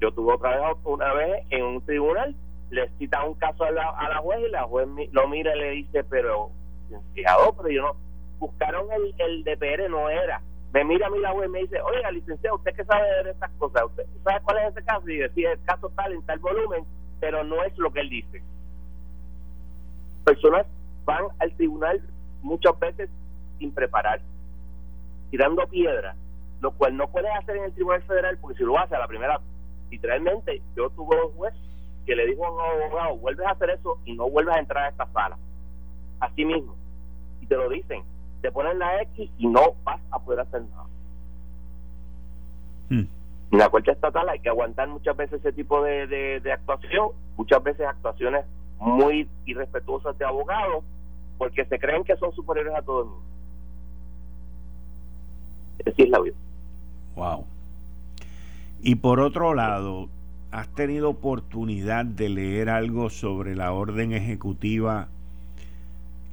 [0.00, 2.34] Yo tuve otra vez una vez en un tribunal,
[2.70, 5.58] le cita un caso a la, a la juez y la juez lo mira y
[5.58, 6.50] le dice, pero
[6.90, 7.96] licenciado, pero yo no,
[8.38, 10.42] buscaron el, el DPR, no era.
[10.72, 13.30] Me mira a mí la web y me dice, oiga, licenciado, ¿usted qué sabe de
[13.30, 13.84] estas cosas?
[13.84, 15.08] ¿Usted sabe cuál es ese caso?
[15.08, 16.84] Y decía, el caso tal en tal volumen,
[17.20, 18.42] pero no es lo que él dice.
[20.24, 20.66] Personas
[21.04, 22.02] van al tribunal
[22.42, 23.08] muchas veces
[23.58, 24.20] sin preparar,
[25.30, 26.16] tirando piedras,
[26.60, 29.08] lo cual no puedes hacer en el Tribunal Federal porque si lo hace a la
[29.08, 29.40] primera,
[29.90, 31.54] literalmente, yo tuve un juez
[32.04, 34.84] que le dijo a un abogado, vuelves a hacer eso y no vuelves a entrar
[34.84, 35.36] a esta sala.
[36.20, 36.76] Así mismo.
[37.40, 38.02] Y te lo dicen,
[38.46, 40.84] te ponen la X y no vas a poder hacer nada.
[42.88, 43.08] Hmm.
[43.50, 47.60] En la Corte Estatal hay que aguantar muchas veces ese tipo de, de actuación, muchas
[47.64, 48.44] veces actuaciones
[48.78, 50.84] muy irrespetuosas de abogados,
[51.38, 53.24] porque se creen que son superiores a todo el mundo.
[55.84, 56.36] Así es la vida.
[57.16, 57.46] Wow.
[58.80, 60.08] Y por otro lado,
[60.52, 65.08] ¿has tenido oportunidad de leer algo sobre la orden ejecutiva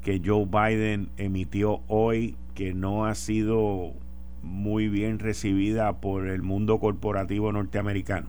[0.04, 3.94] que Joe Biden emitió hoy que no ha sido
[4.42, 8.28] muy bien recibida por el mundo corporativo norteamericano?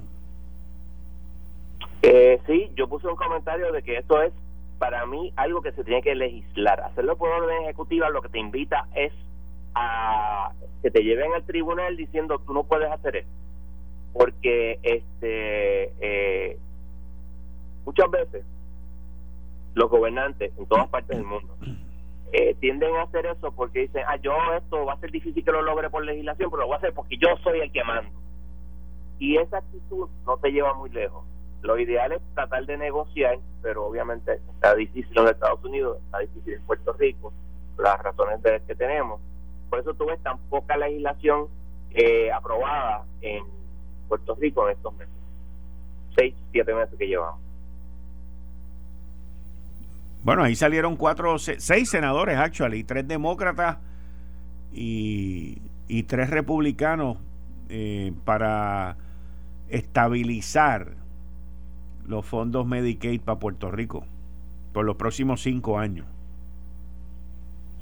[2.03, 4.33] Eh, sí, yo puse un comentario de que esto es
[4.79, 6.81] para mí algo que se tiene que legislar.
[6.81, 9.13] Hacerlo por orden ejecutiva lo que te invita es
[9.75, 13.33] a que te lleven al tribunal diciendo tú no puedes hacer esto.
[14.13, 16.59] Porque este eh,
[17.85, 18.45] muchas veces
[19.75, 21.57] los gobernantes en todas partes del mundo
[22.33, 25.53] eh, tienden a hacer eso porque dicen, ah, yo esto va a ser difícil que
[25.53, 28.11] lo logre por legislación, pero lo voy a hacer porque yo soy el que mando.
[29.21, 31.25] Y esa actitud no te lleva muy lejos.
[31.63, 36.55] Lo ideal es tratar de negociar, pero obviamente está difícil en Estados Unidos, está difícil
[36.55, 37.33] en Puerto Rico,
[37.79, 39.21] las razones de que tenemos.
[39.71, 41.47] Por eso tuve tan poca legislación
[41.93, 43.45] eh, aprobada en
[44.09, 45.15] Puerto Rico en estos meses.
[46.17, 47.44] Seis, siete meses que llevamos.
[50.25, 53.77] Bueno, ahí salieron cuatro, seis senadores, actually, tres demócratas
[54.73, 55.61] y,
[56.09, 57.19] tres republicanos
[57.69, 58.97] eh, para
[59.69, 60.95] estabilizar
[62.07, 64.07] los fondos Medicaid para Puerto Rico
[64.73, 66.07] por los próximos cinco años.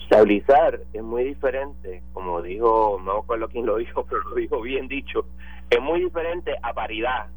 [0.01, 4.61] Estabilizar es muy diferente, como dijo, no me acuerdo quién lo dijo, pero lo dijo
[4.61, 5.27] bien dicho,
[5.71, 7.29] es muy diferente a paridad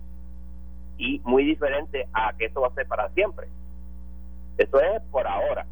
[0.97, 3.47] y muy diferente a que esto va a ser para siempre.
[4.57, 5.65] Eso es por ahora.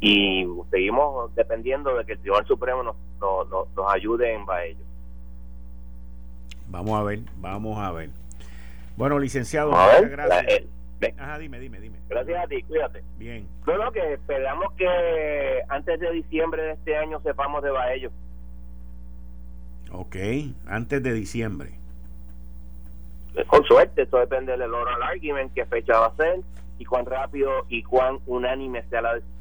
[0.00, 4.84] Y seguimos dependiendo de que el Tribunal Supremo nos, nos, nos ayude en ello.
[6.68, 8.10] Vamos a ver, vamos a ver.
[8.96, 10.62] Bueno, licenciado, muchas gracias.
[11.18, 11.98] Ajá, dime, dime, dime.
[12.08, 13.02] Gracias a ti, cuídate.
[13.18, 13.46] Bien.
[13.64, 18.10] Bueno, que esperamos que antes de diciembre de este año sepamos de Baello.
[19.90, 20.16] Ok,
[20.66, 21.81] antes de diciembre.
[23.46, 26.40] Con suerte, esto depende del oral argument, qué fecha va a ser
[26.78, 29.32] y cuán rápido y cuán unánime sea la decisión.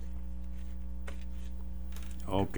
[2.27, 2.57] Ok.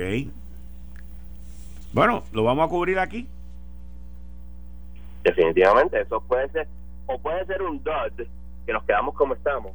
[1.91, 3.27] Bueno, lo vamos a cubrir aquí.
[5.23, 6.67] Definitivamente, eso puede ser,
[7.07, 8.25] o puede ser un dud,
[8.65, 9.71] que nos quedamos como estamos,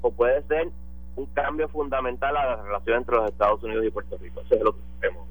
[0.00, 0.68] o puede ser
[1.16, 4.40] un cambio fundamental a la relación entre los Estados Unidos y Puerto Rico.
[4.40, 5.28] Eso es lo que vemos.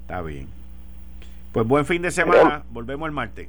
[0.00, 0.48] Está bien.
[1.52, 2.62] Pues buen fin de semana.
[2.70, 3.48] Volvemos el martes.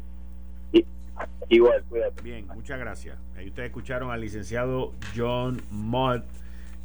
[1.49, 2.21] Igual, cuídate.
[2.21, 3.17] Bien, muchas gracias.
[3.35, 6.23] Ahí ustedes escucharon al licenciado John Mott,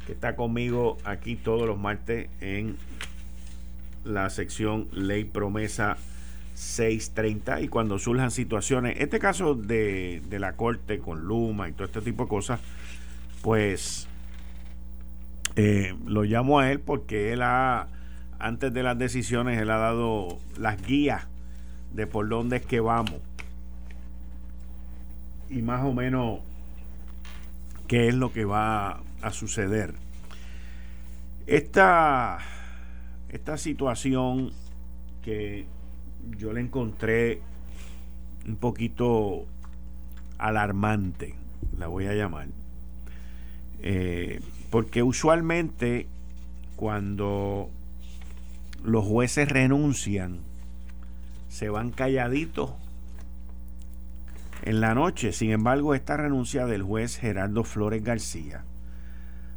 [0.05, 2.77] que está conmigo aquí todos los martes en
[4.03, 5.97] la sección Ley Promesa
[6.55, 11.85] 6.30 y cuando surjan situaciones, este caso de, de, la corte con Luma y todo
[11.85, 12.61] este tipo de cosas,
[13.41, 14.07] pues
[15.57, 17.87] eh, lo llamo a él porque él ha,
[18.39, 21.27] antes de las decisiones, él ha dado las guías
[21.93, 23.21] de por dónde es que vamos
[25.49, 26.39] y más o menos
[27.87, 29.93] qué es lo que va a suceder.
[31.47, 32.39] Esta,
[33.29, 34.51] esta situación
[35.23, 35.65] que
[36.37, 37.41] yo le encontré
[38.47, 39.45] un poquito
[40.37, 41.35] alarmante,
[41.77, 42.47] la voy a llamar.
[43.81, 46.07] Eh, porque usualmente
[46.75, 47.69] cuando
[48.83, 50.39] los jueces renuncian,
[51.49, 52.71] se van calladitos
[54.63, 55.31] en la noche.
[55.31, 58.63] Sin embargo, esta renuncia del juez Gerardo Flores García,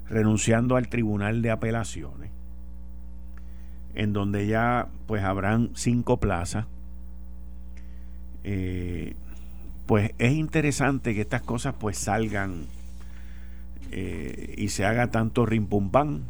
[0.08, 2.30] renunciando al Tribunal de Apelaciones,
[3.94, 6.66] en donde ya pues habrán cinco plazas.
[8.44, 9.14] Eh,
[9.86, 12.66] pues es interesante que estas cosas pues salgan
[13.90, 16.22] eh, y se haga tanto rimpumpán.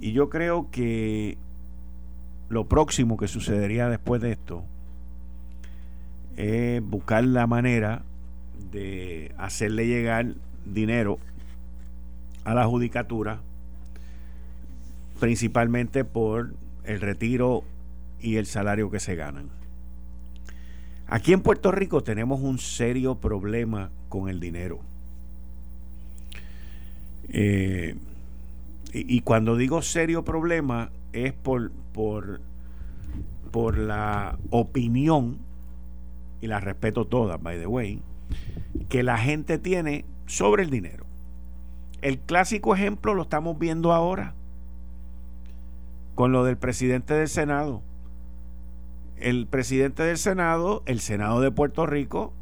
[0.00, 1.36] Y yo creo que
[2.48, 4.64] lo próximo que sucedería después de esto
[6.36, 8.02] es buscar la manera
[8.70, 11.18] de hacerle llegar dinero
[12.44, 13.40] a la judicatura,
[15.20, 16.54] principalmente por
[16.84, 17.64] el retiro
[18.20, 19.48] y el salario que se ganan.
[21.06, 24.80] Aquí en Puerto Rico tenemos un serio problema con el dinero.
[27.28, 27.96] Eh,
[28.94, 32.40] y, cuando digo serio problema es por, por,
[33.50, 35.38] por la opinión,
[36.42, 38.02] y la respeto todas, by the way,
[38.90, 41.06] que la gente tiene sobre el dinero.
[42.02, 44.34] El clásico ejemplo lo estamos viendo ahora
[46.16, 47.80] con lo del presidente del Senado.
[49.16, 52.32] El presidente del Senado, el Senado de Puerto Rico,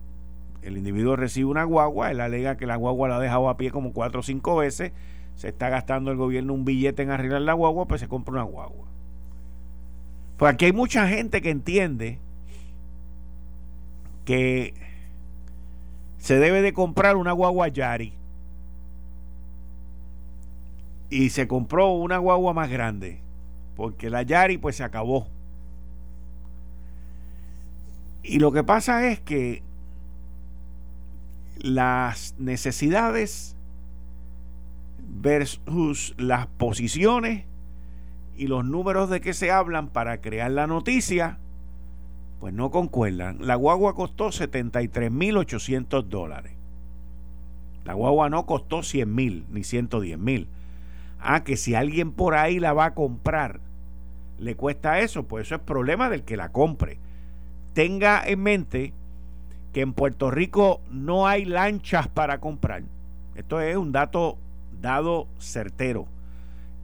[0.62, 3.70] el individuo recibe una guagua, él alega que la guagua la ha dejado a pie
[3.70, 4.92] como cuatro o cinco veces,
[5.36, 8.42] se está gastando el gobierno un billete en arreglar la guagua, pues se compra una
[8.44, 8.88] guagua.
[10.38, 12.18] Pues aquí hay mucha gente que entiende
[14.24, 14.74] que
[16.18, 18.12] se debe de comprar una guagua Yari.
[21.08, 23.20] Y se compró una guagua más grande,
[23.76, 25.26] porque la Yari pues se acabó.
[28.22, 29.62] Y lo que pasa es que
[31.58, 33.56] las necesidades
[34.98, 37.44] versus las posiciones
[38.36, 41.38] y los números de que se hablan para crear la noticia,
[42.40, 43.46] pues no concuerdan.
[43.46, 46.52] La guagua costó 73.800 dólares.
[47.84, 50.46] La guagua no costó 100.000 ni 110.000.
[51.20, 53.60] Ah, que si alguien por ahí la va a comprar,
[54.38, 56.98] le cuesta eso, pues eso es problema del que la compre.
[57.74, 58.94] Tenga en mente
[59.74, 62.82] que en Puerto Rico no hay lanchas para comprar.
[63.34, 64.38] Esto es un dato
[64.80, 66.06] dado certero.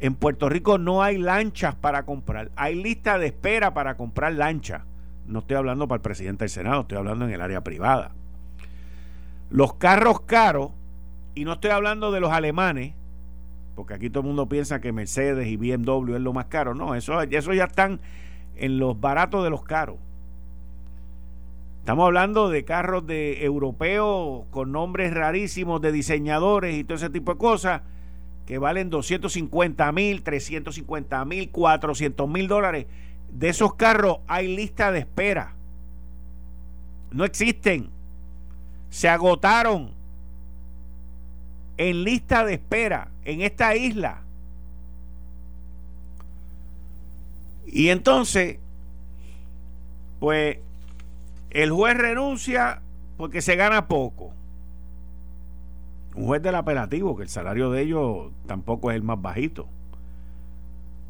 [0.00, 2.50] En Puerto Rico no hay lanchas para comprar.
[2.56, 4.82] Hay lista de espera para comprar lanchas.
[5.26, 8.12] No estoy hablando para el presidente del Senado, estoy hablando en el área privada.
[9.50, 10.70] Los carros caros,
[11.34, 12.94] y no estoy hablando de los alemanes,
[13.74, 16.74] porque aquí todo el mundo piensa que Mercedes y BMW es lo más caro.
[16.74, 18.00] No, eso, eso ya están
[18.56, 19.96] en los baratos de los caros.
[21.80, 27.32] Estamos hablando de carros de europeos con nombres rarísimos de diseñadores y todo ese tipo
[27.32, 27.82] de cosas
[28.44, 32.86] que valen 250 mil, 350 mil, 400 mil dólares.
[33.36, 35.52] De esos carros hay lista de espera.
[37.10, 37.90] No existen.
[38.88, 39.90] Se agotaron
[41.76, 44.22] en lista de espera en esta isla.
[47.66, 48.58] Y entonces,
[50.18, 50.56] pues
[51.50, 52.80] el juez renuncia
[53.18, 54.32] porque se gana poco.
[56.14, 59.68] Un juez del apelativo, que el salario de ellos tampoco es el más bajito.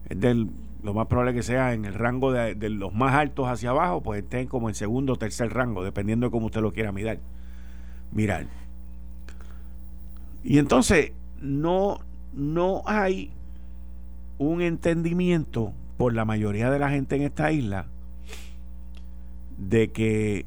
[0.08, 0.50] Es del,
[0.86, 4.22] lo más probable que sea en el rango de, los más altos hacia abajo, pues
[4.22, 7.18] estén como en segundo o tercer rango, dependiendo de cómo usted lo quiera mirar.
[8.12, 8.46] Mirar.
[10.44, 11.10] Y entonces,
[11.40, 11.98] no,
[12.32, 13.32] no hay
[14.38, 17.86] un entendimiento por la mayoría de la gente en esta isla
[19.58, 20.46] de que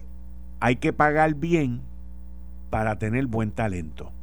[0.61, 1.81] hay que pagar bien
[2.69, 4.13] para tener buen talento,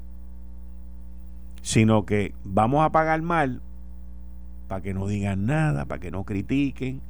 [1.60, 3.60] sino que vamos a pagar mal
[4.68, 7.00] para que no digan nada, para que no critiquen,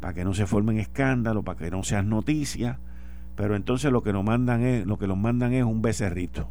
[0.00, 2.78] para que no se formen escándalos, para que no sean noticias,
[3.36, 6.48] pero entonces lo que nos mandan es, lo que nos mandan es un becerrito.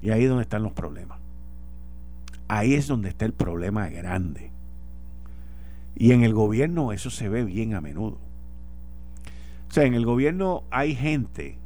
[0.00, 1.18] Y ahí es donde están los problemas.
[2.46, 4.52] Ahí es donde está el problema grande.
[5.96, 8.18] Y en el gobierno eso se ve bien a menudo.
[9.68, 11.58] O sea, en el gobierno hay gente.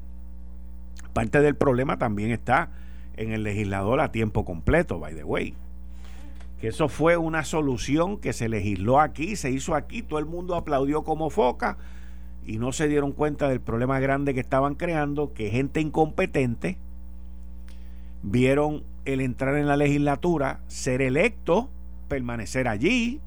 [1.13, 2.71] Parte del problema también está
[3.17, 5.55] en el legislador a tiempo completo, by the way.
[6.63, 10.55] Que eso fue una solución que se legisló aquí, se hizo aquí, todo el mundo
[10.55, 11.77] aplaudió como foca
[12.47, 16.79] y no se dieron cuenta del problema grande que estaban creando, que gente incompetente
[18.23, 21.69] vieron el entrar en la legislatura, ser electo,
[22.07, 23.21] permanecer allí,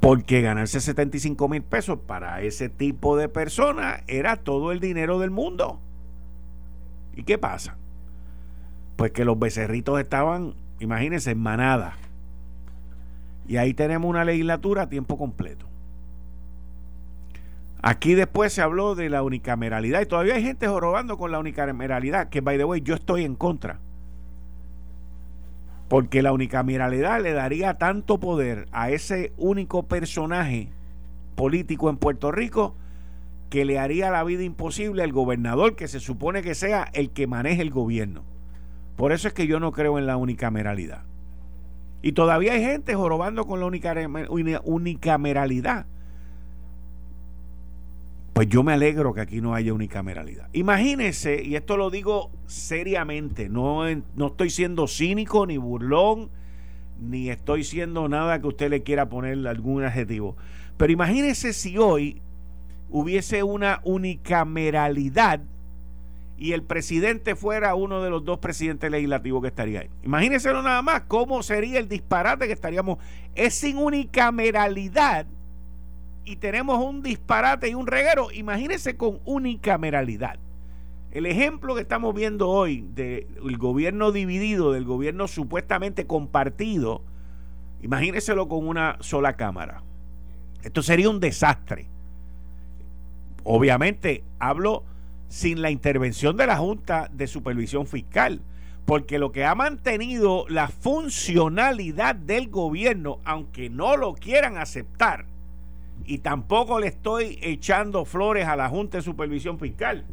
[0.00, 5.30] porque ganarse 75 mil pesos para ese tipo de personas era todo el dinero del
[5.30, 5.80] mundo.
[7.14, 7.76] ¿Y qué pasa?
[8.96, 11.96] Pues que los becerritos estaban, imagínense, en manada.
[13.46, 15.66] Y ahí tenemos una legislatura a tiempo completo.
[17.82, 22.30] Aquí después se habló de la unicameralidad y todavía hay gente jorobando con la unicameralidad,
[22.30, 23.78] que by the way yo estoy en contra.
[25.88, 30.68] Porque la unicameralidad le daría tanto poder a ese único personaje
[31.36, 32.74] político en Puerto Rico
[33.50, 37.28] que le haría la vida imposible al gobernador que se supone que sea el que
[37.28, 38.24] maneje el gobierno.
[38.96, 41.04] Por eso es que yo no creo en la unicameralidad.
[42.02, 43.66] Y todavía hay gente jorobando con la
[44.64, 45.86] unicameralidad.
[48.36, 50.50] pues yo me alegro que aquí no haya unicameralidad.
[50.52, 53.84] Imagínense, y esto lo digo seriamente, no,
[54.14, 56.28] no estoy siendo cínico ni burlón,
[57.00, 60.36] ni estoy siendo nada que usted le quiera poner algún adjetivo.
[60.76, 62.20] Pero imagínense si hoy
[62.90, 65.40] hubiese una unicameralidad
[66.38, 69.90] y el presidente fuera uno de los dos presidentes legislativos que estaría ahí.
[70.02, 72.98] Imagínense nada más cómo sería el disparate que estaríamos.
[73.34, 75.26] Es sin unicameralidad
[76.24, 78.30] y tenemos un disparate y un reguero.
[78.32, 80.38] Imagínense con unicameralidad.
[81.12, 87.02] El ejemplo que estamos viendo hoy del gobierno dividido, del gobierno supuestamente compartido,
[87.80, 89.82] imagínenselo con una sola cámara.
[90.62, 91.88] Esto sería un desastre.
[93.44, 94.84] Obviamente, hablo
[95.28, 98.40] sin la intervención de la Junta de Supervisión Fiscal,
[98.84, 105.26] porque lo que ha mantenido la funcionalidad del gobierno, aunque no lo quieran aceptar,
[106.04, 110.06] y tampoco le estoy echando flores a la Junta de Supervisión Fiscal,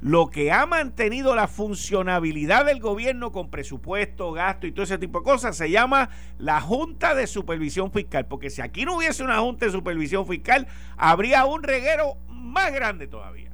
[0.00, 5.20] lo que ha mantenido la funcionabilidad del gobierno con presupuesto, gasto y todo ese tipo
[5.20, 9.38] de cosas se llama la Junta de Supervisión Fiscal, porque si aquí no hubiese una
[9.38, 10.66] Junta de Supervisión Fiscal,
[10.96, 13.51] habría un reguero más grande todavía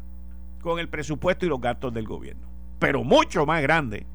[0.60, 2.46] con el presupuesto y los gastos del gobierno,
[2.78, 4.06] pero mucho más grande.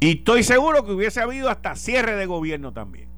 [0.00, 3.08] Y estoy seguro que hubiese habido hasta cierre de gobierno también.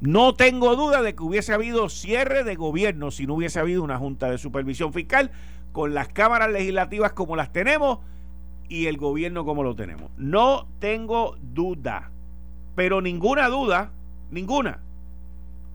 [0.00, 3.98] No tengo duda de que hubiese habido cierre de gobierno si no hubiese habido una
[3.98, 5.32] junta de supervisión fiscal
[5.72, 7.98] con las cámaras legislativas como las tenemos
[8.68, 10.10] y el gobierno como lo tenemos.
[10.16, 12.10] No tengo duda,
[12.76, 13.90] pero ninguna duda,
[14.30, 14.80] ninguna,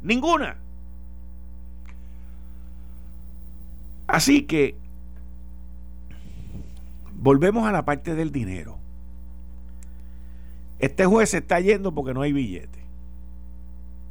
[0.01, 0.62] ninguna
[4.13, 4.75] Así que
[7.15, 8.77] volvemos a la parte del dinero.
[10.77, 12.77] Este juez se está yendo porque no hay billete,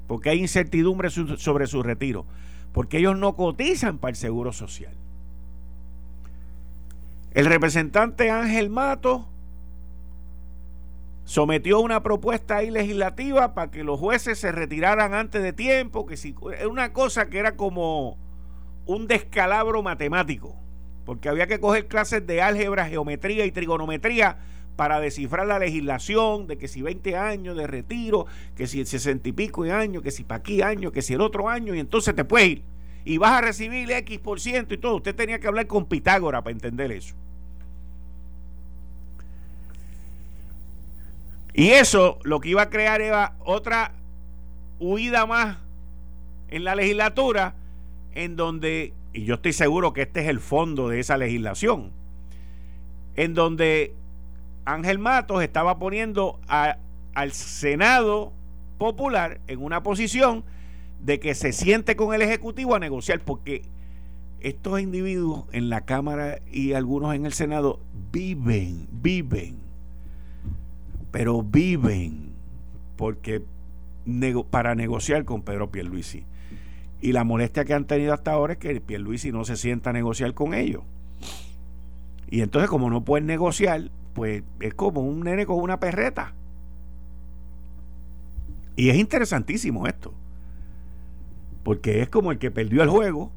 [0.09, 2.27] porque hay incertidumbre sobre su retiro,
[2.73, 4.93] porque ellos no cotizan para el seguro social.
[7.33, 9.29] El representante Ángel Mato
[11.25, 16.17] sometió una propuesta ahí legislativa para que los jueces se retiraran antes de tiempo, que
[16.17, 16.35] si
[16.69, 18.19] una cosa que era como
[18.87, 20.57] un descalabro matemático,
[21.05, 24.39] porque había que coger clases de álgebra, geometría y trigonometría
[24.77, 28.27] para descifrar la legislación de que si 20 años de retiro,
[28.57, 31.21] que si 60 y pico de años, que si para aquí año, que si el
[31.21, 32.73] otro año, y entonces te puedes ir
[33.05, 34.97] y vas a recibir X por ciento y todo.
[34.97, 37.15] Usted tenía que hablar con Pitágora para entender eso.
[41.55, 43.93] Y eso lo que iba a crear era otra
[44.79, 45.59] huida más
[46.49, 47.55] en la legislatura
[48.15, 51.91] en donde, y yo estoy seguro que este es el fondo de esa legislación,
[53.17, 53.95] en donde
[54.65, 58.33] Ángel Matos estaba poniendo al Senado
[58.79, 60.45] Popular en una posición
[61.03, 63.63] de que se siente con el Ejecutivo a negociar, porque
[64.41, 67.81] estos individuos en la Cámara y algunos en el Senado
[68.13, 69.57] viven, viven,
[71.11, 72.33] pero viven
[72.97, 73.43] porque
[74.51, 76.25] para negociar con Pedro Pierluisi.
[77.03, 79.93] Y la molestia que han tenido hasta ahora es que Pierluisi no se sienta a
[79.93, 80.85] negociar con ellos.
[82.31, 86.33] Y entonces, como no pueden negociar, pues es como un nene con una perreta.
[88.77, 90.15] Y es interesantísimo esto.
[91.65, 93.33] Porque es como el que perdió el juego.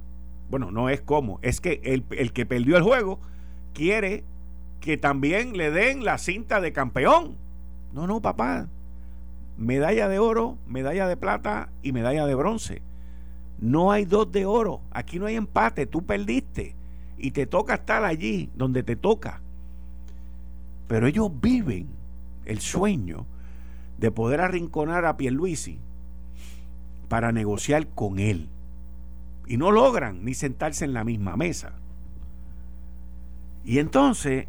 [0.52, 1.40] Bueno, no es como.
[1.42, 3.20] Es que el, el que perdió el juego
[3.74, 4.24] quiere
[4.80, 7.36] que también le den la cinta de campeón.
[7.94, 8.68] No, no, papá.
[9.58, 12.84] Medalla de oro, medalla de plata y medalla de bronce.
[13.60, 14.82] No hay dos de oro.
[14.92, 15.86] Aquí no hay empate.
[15.86, 16.76] Tú perdiste.
[17.18, 19.42] Y te toca estar allí donde te toca.
[20.88, 21.88] Pero ellos viven
[22.46, 23.26] el sueño
[23.98, 25.80] de poder arrinconar a Pierluisi
[27.08, 28.50] para negociar con él.
[29.48, 31.74] Y no logran ni sentarse en la misma mesa.
[33.64, 34.48] Y entonces,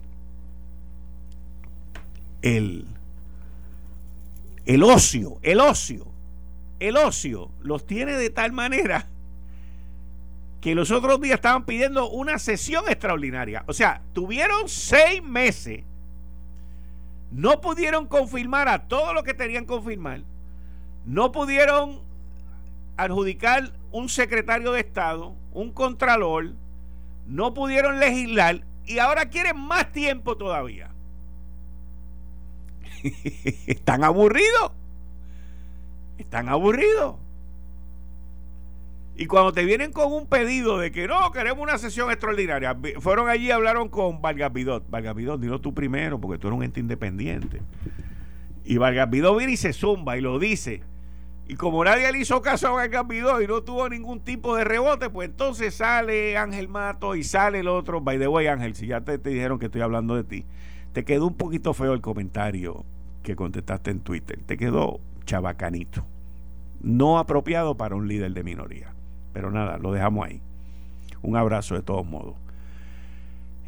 [2.42, 2.86] el,
[4.66, 6.15] el ocio, el ocio
[6.80, 9.06] el ocio los tiene de tal manera
[10.60, 13.64] que los otros días estaban pidiendo una sesión extraordinaria.
[13.66, 15.84] O sea, tuvieron seis meses,
[17.30, 20.22] no pudieron confirmar a todo lo que tenían que confirmar,
[21.04, 22.00] no pudieron
[22.96, 26.54] adjudicar un secretario de Estado, un contralor,
[27.26, 30.90] no pudieron legislar y ahora quieren más tiempo todavía.
[33.66, 34.72] Están aburridos.
[36.18, 37.16] Están aburridos.
[39.18, 43.30] Y cuando te vienen con un pedido de que no, queremos una sesión extraordinaria, fueron
[43.30, 44.88] allí y hablaron con Vargas Vidot.
[44.90, 47.62] Vargas Vidot, dilo tú primero, porque tú eres un ente independiente.
[48.64, 50.82] Y Vargas Vidot viene y se zumba y lo dice.
[51.48, 55.10] Y como nadie le hizo caso a Gambidó y no tuvo ningún tipo de rebote,
[55.10, 58.00] pues entonces sale Ángel Mato y sale el otro.
[58.00, 60.44] By the way, Ángel, si ya te, te dijeron que estoy hablando de ti,
[60.92, 62.84] te quedó un poquito feo el comentario
[63.22, 64.40] que contestaste en Twitter.
[64.44, 66.06] Te quedó chabacanito.
[66.80, 68.94] No apropiado para un líder de minoría.
[69.32, 70.40] Pero nada, lo dejamos ahí.
[71.20, 72.36] Un abrazo de todos modos.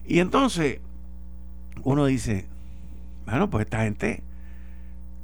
[0.06, 0.80] Y entonces
[1.82, 2.46] uno dice,
[3.26, 4.22] bueno, pues esta gente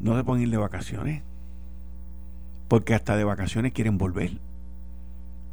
[0.00, 1.22] no se pueden ir de vacaciones
[2.68, 4.32] porque hasta de vacaciones quieren volver.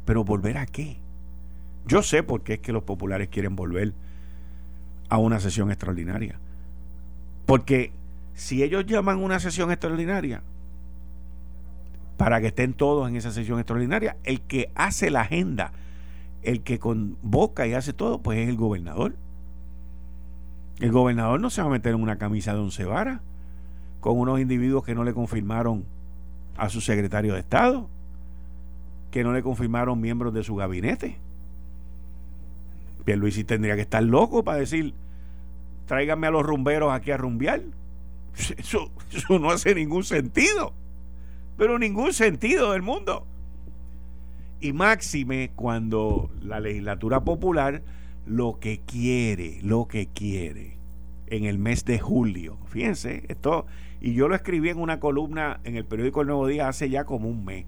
[0.04, 0.96] Pero volver a qué?
[1.86, 3.94] Yo sé por qué es que los populares quieren volver
[5.08, 6.38] a una sesión extraordinaria.
[7.46, 7.92] Porque
[8.34, 10.42] si ellos llaman una sesión extraordinaria,
[12.22, 15.72] para que estén todos en esa sesión extraordinaria, el que hace la agenda,
[16.44, 19.16] el que convoca y hace todo, pues es el gobernador.
[20.78, 23.22] El gobernador no se va a meter en una camisa de once varas
[23.98, 25.84] con unos individuos que no le confirmaron
[26.56, 27.88] a su secretario de Estado,
[29.10, 31.18] que no le confirmaron miembros de su gabinete.
[33.04, 34.94] Pierluisi tendría que estar loco para decir,
[35.86, 37.62] tráiganme a los rumberos aquí a rumbear.
[38.58, 40.72] Eso, eso no hace ningún sentido,
[41.56, 43.26] pero ningún sentido del mundo.
[44.60, 47.82] Y máxime cuando la legislatura popular
[48.26, 50.76] lo que quiere, lo que quiere
[51.26, 52.58] en el mes de julio.
[52.66, 53.66] Fíjense, esto
[54.00, 57.04] y yo lo escribí en una columna en el periódico El Nuevo Día hace ya
[57.04, 57.66] como un mes.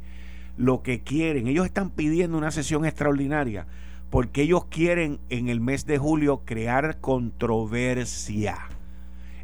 [0.57, 3.67] Lo que quieren, ellos están pidiendo una sesión extraordinaria
[4.11, 8.59] porque ellos quieren en el mes de julio crear controversia.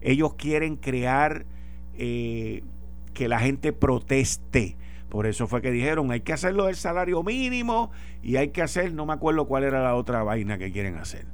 [0.00, 1.44] Ellos quieren crear
[1.94, 2.62] eh,
[3.12, 4.76] que la gente proteste.
[5.08, 7.90] Por eso fue que dijeron, hay que hacerlo del salario mínimo
[8.22, 11.26] y hay que hacer, no me acuerdo cuál era la otra vaina que quieren hacer.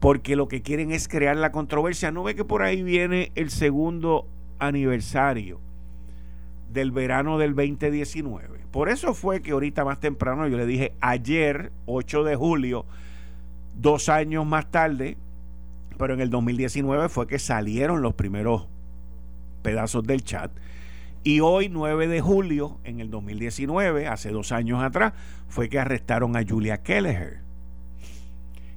[0.00, 2.10] Porque lo que quieren es crear la controversia.
[2.10, 4.26] No ve que por ahí viene el segundo
[4.58, 5.60] aniversario
[6.72, 8.60] del verano del 2019.
[8.70, 12.86] Por eso fue que ahorita más temprano yo le dije ayer, 8 de julio,
[13.74, 15.16] dos años más tarde,
[15.98, 18.68] pero en el 2019 fue que salieron los primeros
[19.62, 20.50] pedazos del chat.
[21.22, 25.12] Y hoy, 9 de julio, en el 2019, hace dos años atrás,
[25.48, 27.50] fue que arrestaron a Julia Kelleher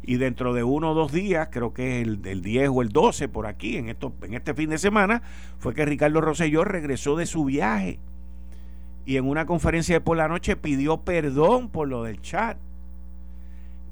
[0.06, 3.30] y dentro de uno o dos días, creo que es el, 10 o el 12
[3.30, 5.22] por aquí, en, esto, en este fin de semana,
[5.60, 8.00] fue que Ricardo Rosselló regresó de su viaje
[9.06, 12.58] y en una conferencia de por la noche pidió perdón por lo del chat.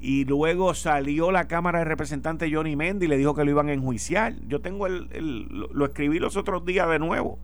[0.00, 3.68] Y luego salió la Cámara de Representantes Johnny Mendy y le dijo que lo iban
[3.68, 4.34] a enjuiciar.
[4.48, 7.38] Yo tengo el, lo escribí los otros días de nuevo.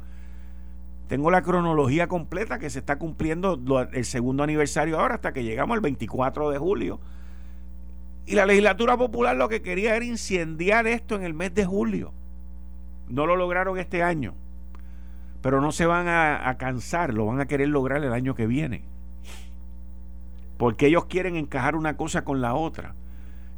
[1.09, 3.59] Tengo la cronología completa que se está cumpliendo
[3.92, 7.00] el segundo aniversario ahora hasta que llegamos al 24 de julio
[8.28, 12.12] y la legislatura popular lo que quería era incendiar esto en el mes de julio.
[13.09, 14.34] No lo lograron este año.
[15.40, 18.84] Pero no se van a, cansar, lo van a querer lograr el año que viene.
[20.59, 22.94] Porque ellos quieren encajar una cosa con la otra.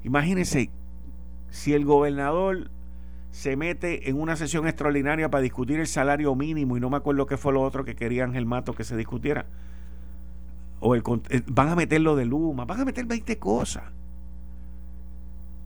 [0.05, 0.71] Imagínense,
[1.49, 2.71] si el gobernador
[3.31, 7.27] se mete en una sesión extraordinaria para discutir el salario mínimo y no me acuerdo
[7.27, 9.47] qué fue lo otro que quería Ángel Mato que se discutiera.
[10.81, 13.85] O el, eh, van a meter lo de Luma, van a meter 20 cosas.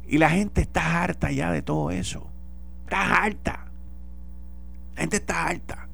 [0.06, 2.28] Y la gente está harta ya de todo eso.
[2.84, 3.66] Está harta.
[4.94, 5.88] La gente está harta.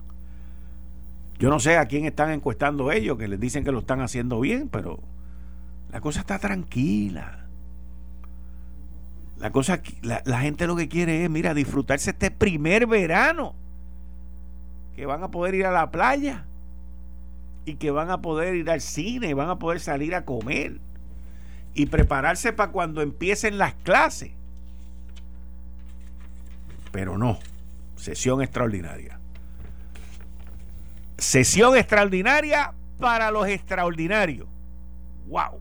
[1.38, 4.40] Yo no sé a quién están encuestando ellos, que les dicen que lo están haciendo
[4.40, 5.00] bien, pero
[5.90, 7.39] la cosa está tranquila.
[9.40, 13.54] La cosa, la, la gente lo que quiere es, mira, disfrutarse este primer verano.
[14.94, 16.44] Que van a poder ir a la playa.
[17.64, 20.78] Y que van a poder ir al cine, van a poder salir a comer
[21.74, 24.32] y prepararse para cuando empiecen las clases.
[26.92, 27.38] Pero no,
[27.96, 29.18] sesión extraordinaria.
[31.16, 34.48] Sesión extraordinaria para los extraordinarios.
[35.28, 35.60] ¡Wow!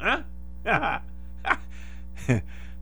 [0.00, 0.24] ¿Ah?